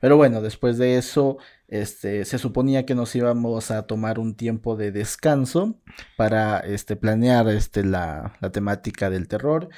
[0.00, 4.74] Pero bueno, después de eso, este, se suponía que nos íbamos a tomar un tiempo
[4.76, 5.78] de descanso
[6.16, 9.68] para este, planear este, la, la temática del terror.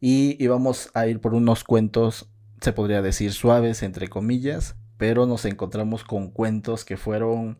[0.00, 2.28] Y íbamos a ir por unos cuentos,
[2.60, 7.58] se podría decir, suaves, entre comillas, pero nos encontramos con cuentos que fueron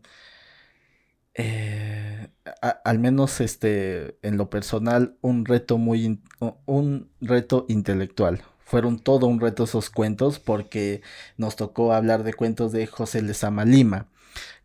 [1.38, 2.28] eh,
[2.84, 6.20] al menos este, en lo personal, un reto muy,
[6.66, 8.42] un reto intelectual.
[8.58, 11.00] Fueron todo un reto esos cuentos porque
[11.36, 14.08] nos tocó hablar de cuentos de José Lezama Lima.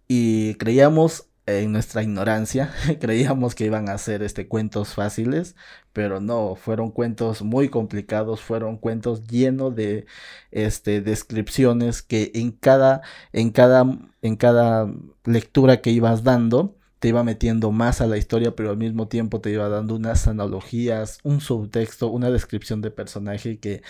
[0.08, 5.56] Y creíamos en nuestra ignorancia creíamos que iban a ser este cuentos fáciles,
[5.92, 10.06] pero no, fueron cuentos muy complicados, fueron cuentos llenos de
[10.52, 13.02] este descripciones que en cada
[13.34, 13.86] en cada
[14.22, 14.92] en cada
[15.26, 19.42] lectura que ibas dando te iba metiendo más a la historia, pero al mismo tiempo
[19.42, 23.82] te iba dando unas analogías, un subtexto, una descripción de personaje que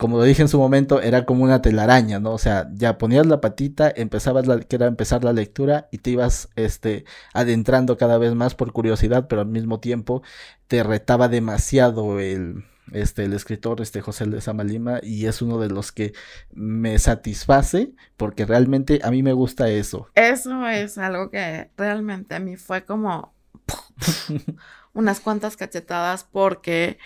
[0.00, 2.32] como lo dije en su momento, era como una telaraña, ¿no?
[2.32, 6.08] O sea, ya ponías la patita, empezabas la, que era empezar la lectura y te
[6.08, 10.22] ibas, este, adentrando cada vez más por curiosidad, pero al mismo tiempo
[10.68, 15.68] te retaba demasiado el, este, el escritor, este José de Samalima, y es uno de
[15.68, 16.14] los que
[16.50, 20.08] me satisface, porque realmente a mí me gusta eso.
[20.14, 23.34] Eso es algo que realmente a mí fue como
[24.94, 26.96] unas cuantas cachetadas, porque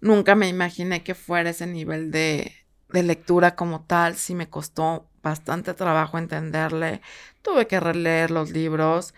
[0.00, 2.54] Nunca me imaginé que fuera ese nivel de,
[2.88, 4.16] de lectura como tal.
[4.16, 7.00] Sí me costó bastante trabajo entenderle.
[7.42, 9.14] Tuve que releer los libros.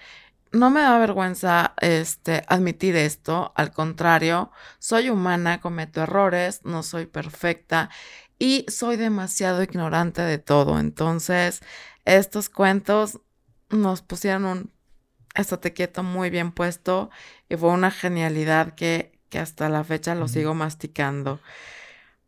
[0.52, 7.06] No me da vergüenza este, admitir esto, al contrario, soy humana, cometo errores, no soy
[7.06, 7.88] perfecta
[8.38, 10.78] y soy demasiado ignorante de todo.
[10.78, 11.62] Entonces,
[12.04, 13.20] estos cuentos
[13.70, 14.72] nos pusieron un
[15.34, 17.08] estate quieto muy bien puesto
[17.48, 21.40] y fue una genialidad que que hasta la fecha lo sigo masticando.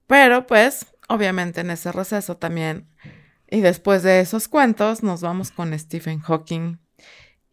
[0.07, 2.88] Pero pues, obviamente en ese receso también,
[3.51, 6.79] y después de esos cuentos, nos vamos con Stephen Hawking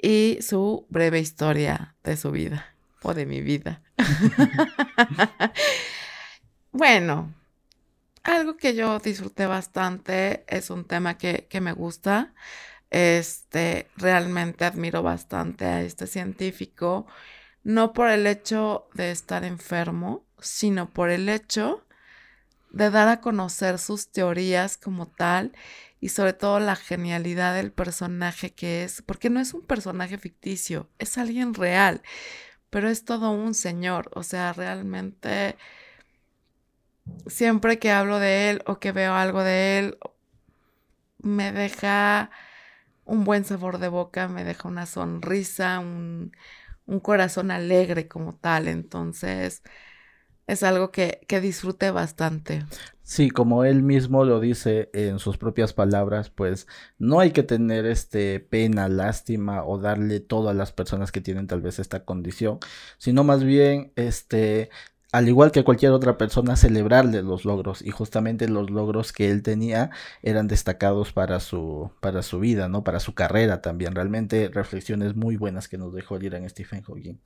[0.02, 3.82] y su breve historia de su vida, o de mi vida.
[6.72, 7.34] bueno,
[8.24, 12.34] algo que yo disfruté bastante es un tema que, que me gusta.
[12.90, 17.06] Este, realmente admiro bastante a este científico
[17.64, 21.86] no por el hecho de estar enfermo, sino por el hecho
[22.72, 25.52] de dar a conocer sus teorías como tal
[26.00, 30.90] y sobre todo la genialidad del personaje que es, porque no es un personaje ficticio,
[30.98, 32.02] es alguien real,
[32.70, 35.58] pero es todo un señor, o sea, realmente
[37.28, 39.98] siempre que hablo de él o que veo algo de él,
[41.20, 42.32] me deja
[43.06, 46.32] un buen sabor de boca, me deja una sonrisa, un,
[46.92, 48.68] un corazón alegre como tal.
[48.68, 49.64] Entonces,
[50.48, 51.40] es algo que, que
[51.92, 52.66] bastante.
[53.04, 57.86] Sí, como él mismo lo dice en sus propias palabras, pues no hay que tener
[57.86, 62.60] este pena, lástima o darle todo a las personas que tienen tal vez esta condición,
[62.98, 64.70] sino más bien este
[65.12, 67.82] al igual que cualquier otra persona, celebrarle los logros.
[67.82, 69.90] Y justamente los logros que él tenía
[70.24, 72.84] eran destacados para su, para su vida, ¿no?
[72.84, 73.94] Para su carrera también.
[73.94, 77.20] Realmente reflexiones muy buenas que nos dejó el gran Stephen Hawking.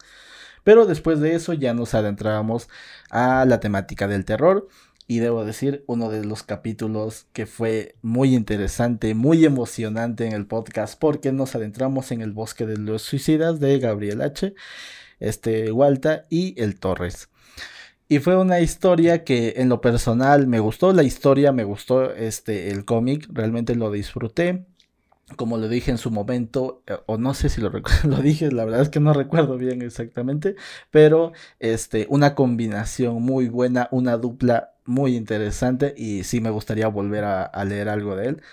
[0.64, 2.70] Pero después de eso ya nos adentramos
[3.12, 4.68] a la temática del terror.
[5.08, 10.48] Y debo decir, uno de los capítulos que fue muy interesante, muy emocionante en el
[10.48, 14.56] podcast, porque nos adentramos en el bosque de los suicidas de Gabriel H.,
[15.20, 17.30] este Walta y el Torres.
[18.08, 22.70] Y fue una historia que en lo personal me gustó la historia, me gustó este
[22.70, 24.66] el cómic, realmente lo disfruté.
[25.38, 27.72] Como lo dije en su momento, eh, o no sé si lo,
[28.22, 30.56] dije, la verdad es que no recuerdo bien exactamente,
[30.92, 37.24] pero este una combinación muy buena, una dupla muy interesante y sí me gustaría volver
[37.24, 38.44] a leer algo de él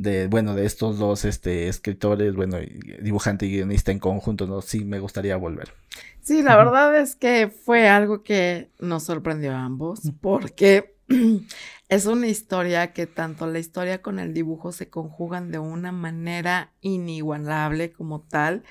[0.00, 2.56] de, bueno, de estos dos este, escritores, bueno,
[3.02, 4.62] dibujante y guionista en conjunto, ¿no?
[4.62, 5.74] Sí, me gustaría volver.
[6.22, 10.94] Sí, la verdad es que fue algo que nos sorprendió a ambos, porque
[11.90, 16.72] es una historia que tanto la historia con el dibujo se conjugan de una manera
[16.80, 18.62] inigualable como tal.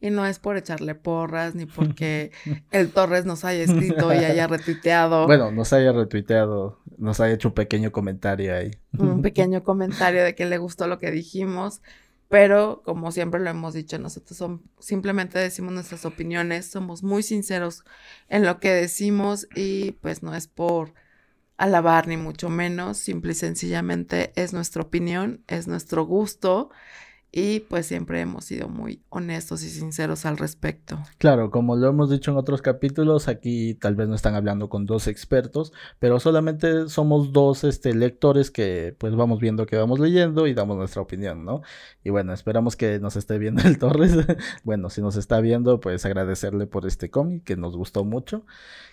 [0.00, 2.32] Y no es por echarle porras, ni porque
[2.70, 5.26] el Torres nos haya escrito y haya retuiteado.
[5.26, 8.70] Bueno, nos haya retuiteado, nos haya hecho un pequeño comentario ahí.
[8.98, 11.80] Un pequeño comentario de que le gustó lo que dijimos.
[12.28, 17.84] Pero, como siempre lo hemos dicho, nosotros son, simplemente decimos nuestras opiniones, somos muy sinceros
[18.28, 20.92] en lo que decimos y pues no es por
[21.56, 26.70] alabar ni mucho menos, simple y sencillamente es nuestra opinión, es nuestro gusto
[27.38, 30.98] y pues siempre hemos sido muy honestos y sinceros al respecto.
[31.18, 34.86] Claro, como lo hemos dicho en otros capítulos, aquí tal vez no están hablando con
[34.86, 40.46] dos expertos, pero solamente somos dos este, lectores que pues vamos viendo que vamos leyendo
[40.46, 41.60] y damos nuestra opinión, ¿no?
[42.02, 44.16] Y bueno, esperamos que nos esté viendo el Torres.
[44.64, 48.46] bueno, si nos está viendo, pues agradecerle por este cómic que nos gustó mucho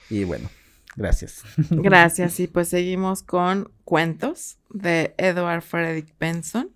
[0.09, 0.49] y bueno.
[0.97, 1.43] Gracias.
[1.69, 2.41] Gracias.
[2.41, 6.72] Y pues seguimos con cuentos de Edward Frederick Benson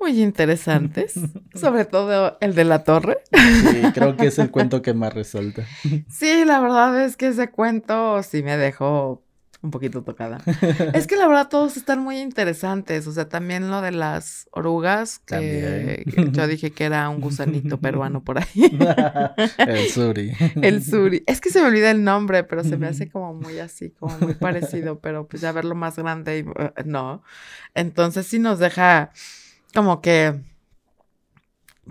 [0.00, 1.14] muy interesantes,
[1.54, 3.18] sobre todo el de la torre.
[3.32, 5.64] Sí, creo que es el cuento que más resalta.
[6.08, 9.22] Sí, la verdad es que ese cuento sí me dejó
[9.60, 10.40] un poquito tocada.
[10.94, 15.18] es que la verdad todos están muy interesantes, o sea, también lo de las orugas,
[15.18, 18.78] que yo dije que era un gusanito peruano por ahí.
[19.58, 20.32] el suri.
[20.62, 21.24] El suri.
[21.26, 24.16] Es que se me olvida el nombre, pero se me hace como muy así, como
[24.18, 27.22] muy parecido, pero pues ya verlo más grande y uh, no.
[27.74, 29.12] Entonces sí nos deja
[29.74, 30.40] como que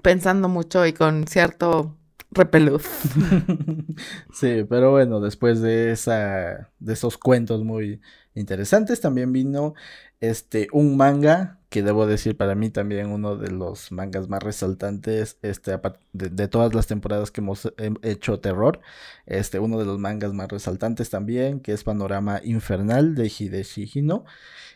[0.01, 1.97] pensando mucho y con cierto
[2.31, 2.83] repeluz.
[4.33, 8.01] sí, pero bueno, después de esa de esos cuentos muy
[8.33, 9.73] interesantes también vino
[10.19, 15.37] este un manga que debo decir para mí también uno de los mangas más resaltantes
[15.41, 15.79] este
[16.13, 17.71] de, todas las temporadas que hemos
[18.03, 18.79] hecho terror
[19.25, 24.25] este uno de los mangas más resaltantes también que es Panorama Infernal de Hideshi Hino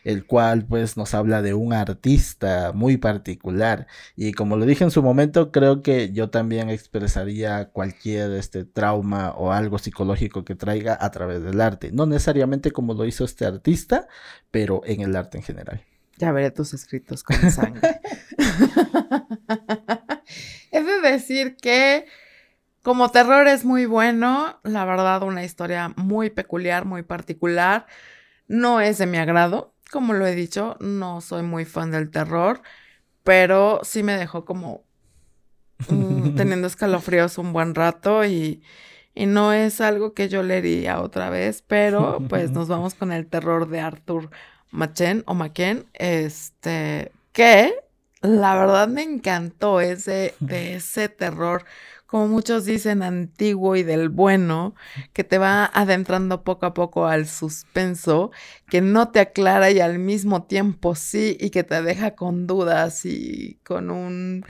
[0.04, 3.86] el cual pues nos habla de un artista muy particular.
[4.16, 9.30] Y como lo dije en su momento creo que yo también expresaría cualquier este trauma
[9.32, 11.92] o algo psicológico que traiga a través del arte.
[11.92, 14.08] No necesariamente como lo hizo este artista
[14.50, 15.84] pero en el arte en general
[16.18, 18.00] ya veré tus escritos con sangre
[20.70, 22.06] es de decir que
[22.82, 27.86] como terror es muy bueno, la verdad una historia muy peculiar, muy particular.
[28.48, 32.60] No es de mi agrado, como lo he dicho, no soy muy fan del terror,
[33.22, 34.84] pero sí me dejó como
[35.88, 38.62] mm, teniendo escalofríos un buen rato y,
[39.14, 43.28] y, no es algo que yo leería otra vez, pero pues nos vamos con el
[43.28, 44.30] terror de Arthur
[44.72, 47.72] Machen o Machen, este, que
[48.20, 51.64] la verdad me encantó ese, de ese terror
[52.12, 54.74] como muchos dicen, antiguo y del bueno,
[55.14, 58.32] que te va adentrando poco a poco al suspenso,
[58.68, 63.06] que no te aclara y al mismo tiempo sí, y que te deja con dudas
[63.06, 64.44] y con un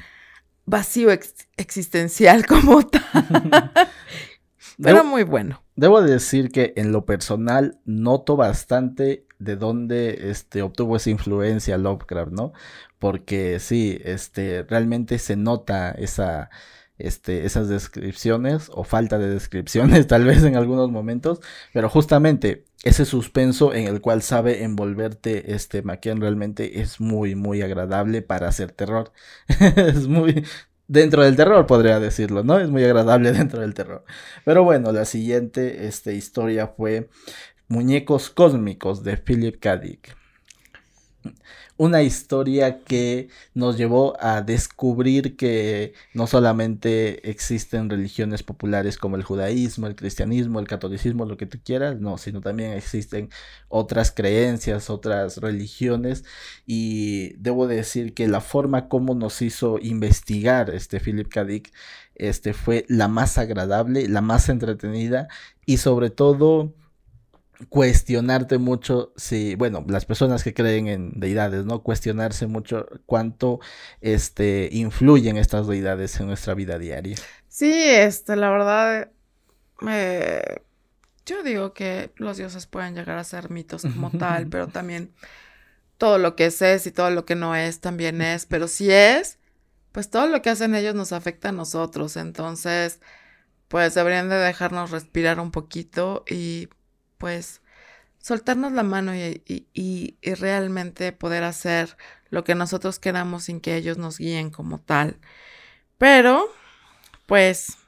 [0.65, 1.11] vacío
[1.57, 3.05] existencial como tal.
[4.83, 5.63] Pero muy bueno.
[5.77, 12.33] Debo decir que en lo personal noto bastante de dónde este, obtuvo esa influencia Lovecraft,
[12.33, 12.53] ¿no?
[12.99, 16.51] Porque sí, este, realmente se nota esa
[16.99, 21.41] este, esas descripciones o falta de descripciones tal vez en algunos momentos,
[21.73, 27.63] pero justamente ese suspenso en el cual sabe envolverte este Maquien realmente es muy muy
[27.63, 29.13] agradable para hacer terror.
[29.77, 30.45] es muy
[30.89, 32.59] dentro del terror podría decirlo, ¿no?
[32.59, 34.05] Es muy agradable dentro del terror.
[34.45, 37.09] Pero bueno, la siguiente este, historia fue
[37.73, 39.79] Muñecos Cósmicos de Philip K.
[39.79, 40.15] Dick
[41.79, 49.23] una historia que nos llevó a descubrir que no solamente existen religiones populares como el
[49.23, 53.31] judaísmo, el cristianismo, el catolicismo, lo que tú quieras, no, sino también existen
[53.69, 56.25] otras creencias, otras religiones
[56.67, 61.47] y debo decir que la forma como nos hizo investigar este Philip K.
[62.15, 65.29] Este fue la más agradable, la más entretenida
[65.65, 66.75] y sobre todo
[67.69, 71.83] cuestionarte mucho si, bueno, las personas que creen en deidades, ¿no?
[71.83, 73.61] Cuestionarse mucho cuánto
[74.01, 77.17] este influyen estas deidades en nuestra vida diaria.
[77.49, 79.11] Sí, este, la verdad,
[79.89, 80.63] eh,
[81.27, 85.13] yo digo que los dioses pueden llegar a ser mitos como tal, pero también
[85.99, 89.39] todo lo que es y todo lo que no es también es, pero si es,
[89.93, 93.01] pues todo lo que hacen ellos nos afecta a nosotros, entonces,
[93.69, 96.69] pues deberían de dejarnos respirar un poquito y
[97.23, 97.63] pues
[98.19, 101.97] soltarnos la mano y, realmente poder hacer
[102.31, 105.21] lo que nosotros queramos sin que ellos nos guíen como tal.
[105.99, 106.53] Pero,
[107.27, 107.79] pues,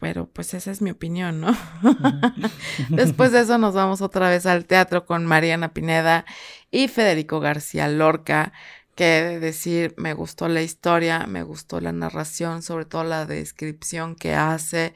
[0.00, 1.56] pero pues esa es mi opinión, ¿no?
[2.88, 6.24] Después de eso nos vamos otra vez al teatro con Mariana Pineda
[6.72, 8.52] y Federico García Lorca,
[8.94, 14.16] que de decir, me gustó la historia, me gustó la narración, sobre todo la descripción
[14.16, 14.94] que hace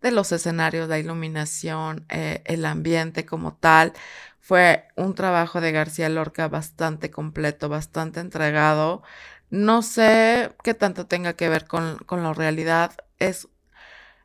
[0.00, 3.92] de los escenarios, la iluminación, eh, el ambiente como tal.
[4.40, 9.02] Fue un trabajo de García Lorca bastante completo, bastante entregado.
[9.50, 12.92] No sé qué tanto tenga que ver con, con la realidad.
[13.18, 13.48] Es,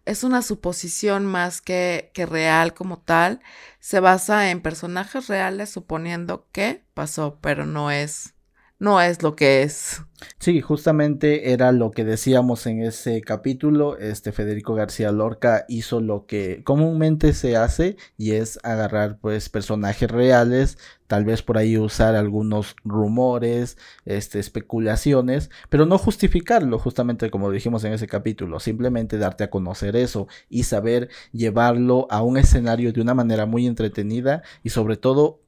[0.05, 3.41] es una suposición más que, que real como tal.
[3.79, 8.34] Se basa en personajes reales suponiendo que pasó, pero no es
[8.79, 10.01] no es lo que es.
[10.39, 13.97] Sí, justamente era lo que decíamos en ese capítulo.
[13.97, 20.09] Este Federico García Lorca hizo lo que comúnmente se hace y es agarrar pues personajes
[20.09, 27.51] reales, tal vez por ahí usar algunos rumores, este especulaciones, pero no justificarlo, justamente como
[27.51, 32.91] dijimos en ese capítulo, simplemente darte a conocer eso y saber llevarlo a un escenario
[32.91, 35.39] de una manera muy entretenida y sobre todo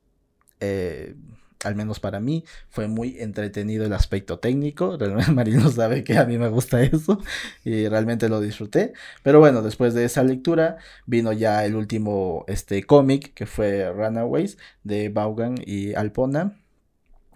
[0.60, 1.16] eh,
[1.64, 4.98] al menos para mí, fue muy entretenido el aspecto técnico.
[5.00, 7.22] Realmente Marino sabe que a mí me gusta eso
[7.64, 8.94] y realmente lo disfruté.
[9.24, 14.58] Pero bueno, después de esa lectura vino ya el último este, cómic que fue Runaways
[14.84, 16.58] de Vaughan y Alpona.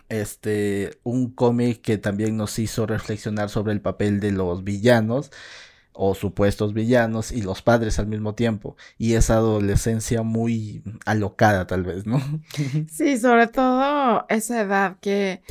[0.09, 5.31] Este, un cómic que también nos hizo reflexionar sobre el papel de los villanos
[6.03, 8.75] o supuestos villanos y los padres al mismo tiempo.
[8.97, 12.19] Y esa adolescencia muy alocada tal vez, ¿no?
[12.89, 15.43] Sí, sobre todo esa edad que,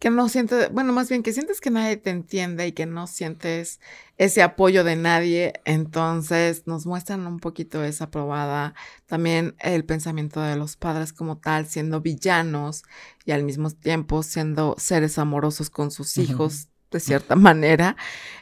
[0.00, 3.06] que no sientes, bueno, más bien que sientes que nadie te entiende y que no
[3.06, 3.78] sientes
[4.18, 8.74] ese apoyo de nadie, entonces nos muestran un poquito esa probada,
[9.06, 12.82] también el pensamiento de los padres como tal, siendo villanos
[13.24, 17.96] y al mismo tiempo siendo seres amorosos con sus hijos, de cierta manera,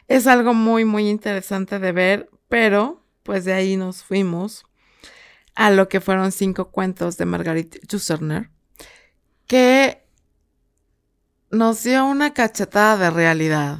[0.07, 4.65] es algo muy, muy interesante de ver, pero pues de ahí nos fuimos
[5.55, 8.49] a lo que fueron cinco cuentos de Margaret Jusserner,
[9.47, 10.03] que
[11.51, 13.77] nos dio una cachetada de realidad.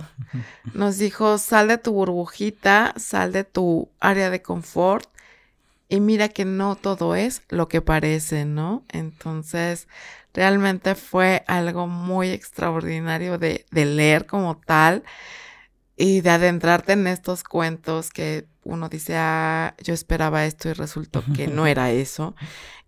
[0.73, 5.12] Nos dijo, sal de tu burbujita, sal de tu área de confort
[5.89, 8.83] y mira que no todo es lo que parece, ¿no?
[8.89, 9.87] Entonces,
[10.33, 15.03] realmente fue algo muy extraordinario de, de leer como tal
[15.95, 21.23] y de adentrarte en estos cuentos que uno dice, ah, yo esperaba esto y resultó
[21.35, 22.35] que no era eso.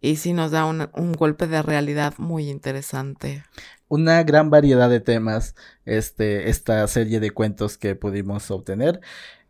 [0.01, 3.43] Y sí nos da un, un golpe de realidad muy interesante
[3.87, 8.99] una gran variedad de temas este, esta serie de cuentos que pudimos obtener.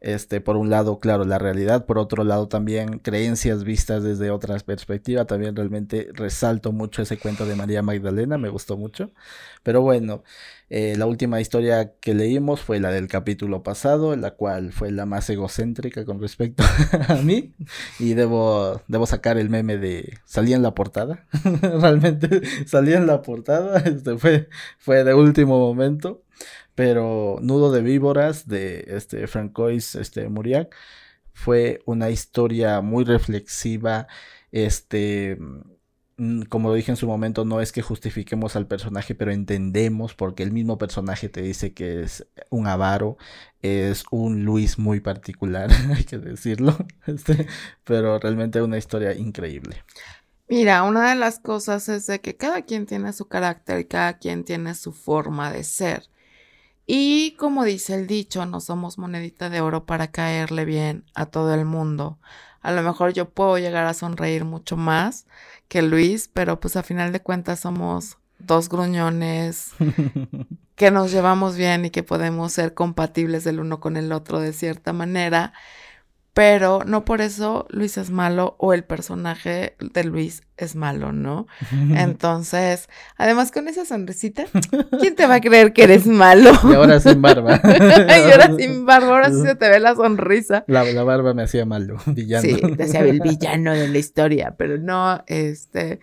[0.06, 4.62] Este, por un lado, claro, la realidad, por otro lado también creencias vistas desde otras
[4.62, 5.26] perspectivas.
[5.26, 9.10] También realmente resalto mucho ese cuento de María Magdalena, me gustó mucho.
[9.64, 10.24] Pero bueno,
[10.70, 15.08] eh, la última historia que leímos fue la del capítulo pasado, la cual fue la
[15.08, 16.64] más egocéntrica con respecto
[17.08, 17.56] a mí.
[17.98, 21.26] Y debo, debo sacar el meme de salí en la portada.
[21.62, 23.80] realmente salí en la portada.
[23.86, 26.22] Este fue, fue de último momento
[26.76, 30.76] pero Nudo de Víboras de este Francois este, Muriac
[31.34, 34.08] fue una historia muy reflexiva,
[34.52, 39.32] este mm, como lo dije en su momento, no es que justifiquemos al personaje, pero
[39.32, 43.18] entendemos porque el mismo personaje te dice que es un avaro,
[43.62, 47.48] es un Luis muy particular, hay que decirlo, este,
[47.84, 49.84] pero realmente una historia increíble.
[50.48, 54.18] Mira, una de las cosas es de que cada quien tiene su carácter y cada
[54.20, 56.08] quien tiene su forma de ser.
[56.88, 61.54] Y como dice el dicho, no somos monedita de oro para caerle bien a todo
[61.54, 62.20] el mundo.
[62.62, 65.26] A lo mejor yo puedo llegar a sonreír mucho más
[65.68, 69.72] que Luis, pero pues a final de cuentas somos dos gruñones
[70.76, 74.54] que nos llevamos bien y que podemos ser compatibles el uno con el otro de
[74.54, 75.54] cierta manera
[76.36, 81.48] pero no por eso Luis es malo o el personaje de Luis es malo, ¿no?
[81.96, 84.44] Entonces, además con esa sonrisita,
[85.00, 86.52] ¿quién te va a creer que eres malo?
[86.70, 87.62] Y ahora sin barba.
[87.64, 90.66] y ahora sin barba, ahora sí se te ve la sonrisa.
[90.68, 92.42] La, la barba me hacía malo, villano.
[92.42, 96.02] Sí, te hacía el villano de la historia, pero no, este,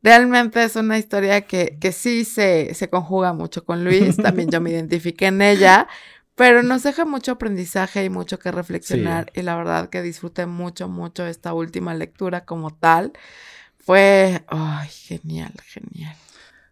[0.00, 4.60] realmente es una historia que, que sí se, se conjuga mucho con Luis, también yo
[4.60, 5.88] me identifiqué en ella,
[6.42, 10.88] pero nos deja mucho aprendizaje y mucho que reflexionar y la verdad que disfruté mucho,
[10.88, 13.12] mucho esta última lectura como tal.
[13.78, 16.16] Fue, ay, genial, genial.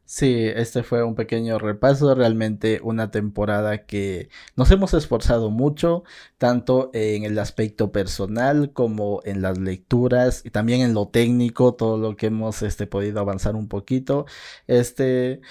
[0.05, 6.03] Sí, este fue un pequeño repaso, realmente una temporada que nos hemos esforzado mucho,
[6.37, 11.97] tanto en el aspecto personal como en las lecturas y también en lo técnico, todo
[11.97, 14.27] lo que hemos este, podido avanzar un poquito.
[14.67, 15.43] Este,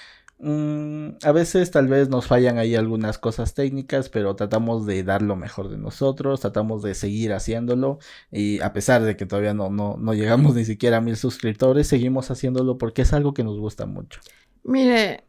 [0.41, 5.21] Mm, a veces tal vez nos fallan ahí algunas cosas técnicas, pero tratamos de dar
[5.21, 7.99] lo mejor de nosotros, tratamos de seguir haciéndolo
[8.31, 11.87] y a pesar de que todavía no, no, no llegamos ni siquiera a mil suscriptores,
[11.87, 14.21] seguimos haciéndolo porque es algo que nos gusta mucho.
[14.63, 15.25] Mire,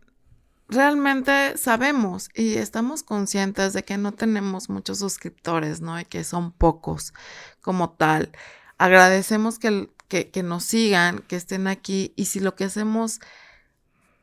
[0.69, 5.99] realmente sabemos y estamos conscientes de que no tenemos muchos suscriptores, ¿no?
[5.99, 7.15] Y que son pocos
[7.61, 8.31] como tal.
[8.79, 13.19] Agradecemos que, que, que nos sigan, que estén aquí y si lo que hacemos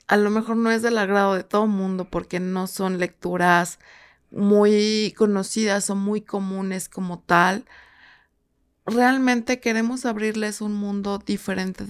[0.07, 3.79] a lo mejor no es del agrado de todo mundo porque no son lecturas
[4.31, 7.65] muy conocidas o muy comunes como tal.
[8.85, 11.83] Realmente queremos abrirles un mundo diferente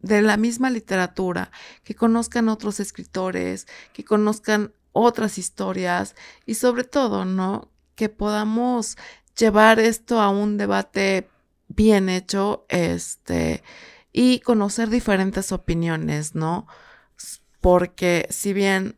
[0.00, 1.50] de, la misma literatura,
[1.84, 7.70] que conozcan otros escritores, que conozcan otras historias y sobre todo, ¿no?
[7.94, 8.96] Que podamos
[9.36, 11.28] llevar esto a un debate
[11.68, 13.62] bien hecho, este,
[14.12, 16.66] y conocer diferentes opiniones, ¿no?
[17.60, 18.96] Porque si bien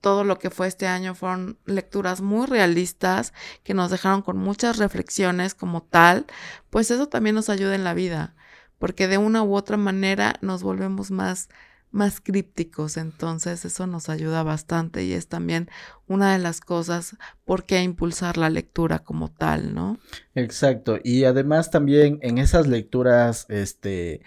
[0.00, 4.78] todo lo que fue este año fueron lecturas muy realistas que nos dejaron con muchas
[4.78, 6.26] reflexiones como tal,
[6.70, 8.34] pues eso también nos ayuda en la vida,
[8.78, 11.48] porque de una u otra manera nos volvemos más
[11.90, 15.68] más crípticos, entonces eso nos ayuda bastante y es también
[16.06, 19.98] una de las cosas por qué impulsar la lectura como tal, ¿no?
[20.34, 24.22] Exacto, y además también en esas lecturas, este,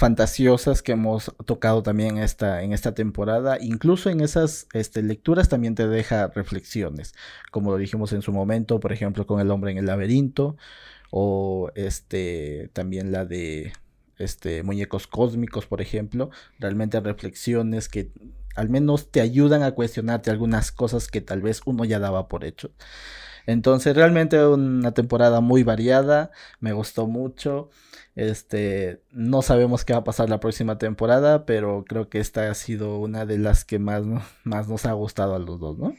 [0.00, 3.58] fantasiosas que hemos tocado también esta, en esta temporada.
[3.60, 7.12] Incluso en esas este, lecturas también te deja reflexiones,
[7.50, 10.56] como lo dijimos en su momento, por ejemplo, con El hombre en el laberinto,
[11.10, 13.74] o este, también la de
[14.16, 18.10] este, Muñecos Cósmicos, por ejemplo, realmente reflexiones que
[18.56, 22.46] al menos te ayudan a cuestionarte algunas cosas que tal vez uno ya daba por
[22.46, 22.70] hecho.
[23.50, 26.30] Entonces, realmente una temporada muy variada,
[26.60, 27.68] me gustó mucho.
[28.14, 32.54] Este, no sabemos qué va a pasar la próxima temporada, pero creo que esta ha
[32.54, 34.04] sido una de las que más,
[34.44, 35.94] más nos ha gustado a los dos, ¿no?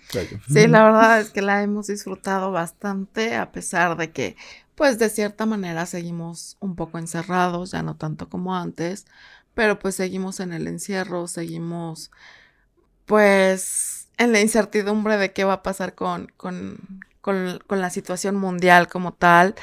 [0.47, 4.37] Sí, la verdad es que la hemos disfrutado bastante, a pesar de que,
[4.75, 9.05] pues, de cierta manera seguimos un poco encerrados, ya no tanto como antes,
[9.53, 12.11] pero pues seguimos en el encierro, seguimos,
[13.05, 18.87] pues, en la incertidumbre de qué va a pasar con, con, con, la situación mundial
[18.87, 19.55] como tal.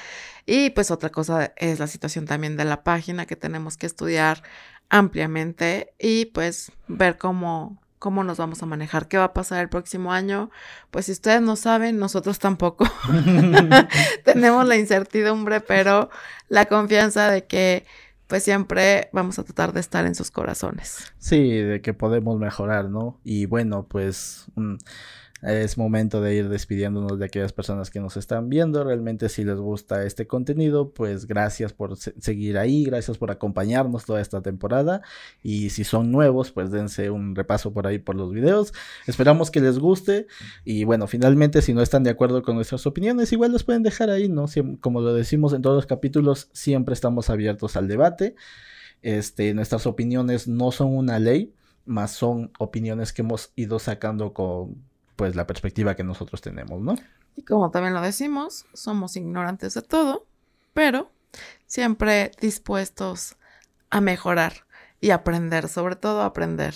[0.46, 4.42] Y pues otra cosa es la situación también de la página que tenemos que estudiar
[4.88, 9.68] ampliamente y pues ver cómo, cómo nos vamos a manejar, qué va a pasar el
[9.68, 10.50] próximo año.
[10.90, 12.86] Pues si ustedes no saben, nosotros tampoco.
[14.24, 16.08] Tenemos la incertidumbre, pero
[16.48, 17.84] la confianza de que
[18.28, 21.12] pues siempre vamos a tratar de estar en sus corazones.
[21.18, 23.18] Sí, de que podemos mejorar, ¿no?
[23.24, 24.46] Y bueno, pues
[25.42, 28.82] es momento de ir despidiéndonos de aquellas personas que nos están viendo.
[28.82, 34.20] Realmente si les gusta este contenido, pues gracias por seguir ahí, gracias por acompañarnos toda
[34.20, 35.02] esta temporada.
[35.42, 38.72] Y si son nuevos, pues dense un repaso por ahí por los videos.
[39.06, 40.26] Esperamos que les guste.
[40.64, 44.10] Y bueno, finalmente si no están de acuerdo con nuestras opiniones, igual los pueden dejar
[44.10, 44.46] ahí, ¿no?
[44.80, 48.34] como lo decimos en todos los capítulos, siempre estamos abiertos al debate.
[49.02, 54.87] Este, nuestras opiniones no son una ley, más son opiniones que hemos ido sacando con
[55.18, 56.94] pues la perspectiva que nosotros tenemos, ¿no?
[57.34, 60.26] Y como también lo decimos, somos ignorantes de todo,
[60.74, 61.10] pero
[61.66, 63.36] siempre dispuestos
[63.90, 64.52] a mejorar
[65.00, 66.74] y aprender, sobre todo aprender.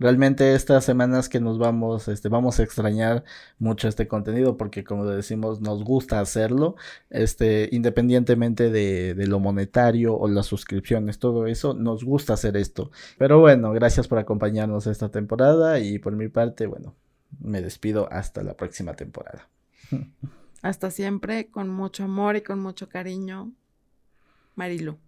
[0.00, 3.22] Realmente estas semanas que nos vamos, este, vamos a extrañar
[3.60, 6.74] mucho este contenido porque como decimos, nos gusta hacerlo,
[7.08, 12.90] este, independientemente de, de, lo monetario o las suscripciones, todo eso, nos gusta hacer esto.
[13.16, 16.96] Pero bueno, gracias por acompañarnos esta temporada y por mi parte, bueno,
[17.40, 19.48] me despido hasta la próxima temporada.
[20.62, 23.52] Hasta siempre, con mucho amor y con mucho cariño,
[24.54, 24.98] Marilu.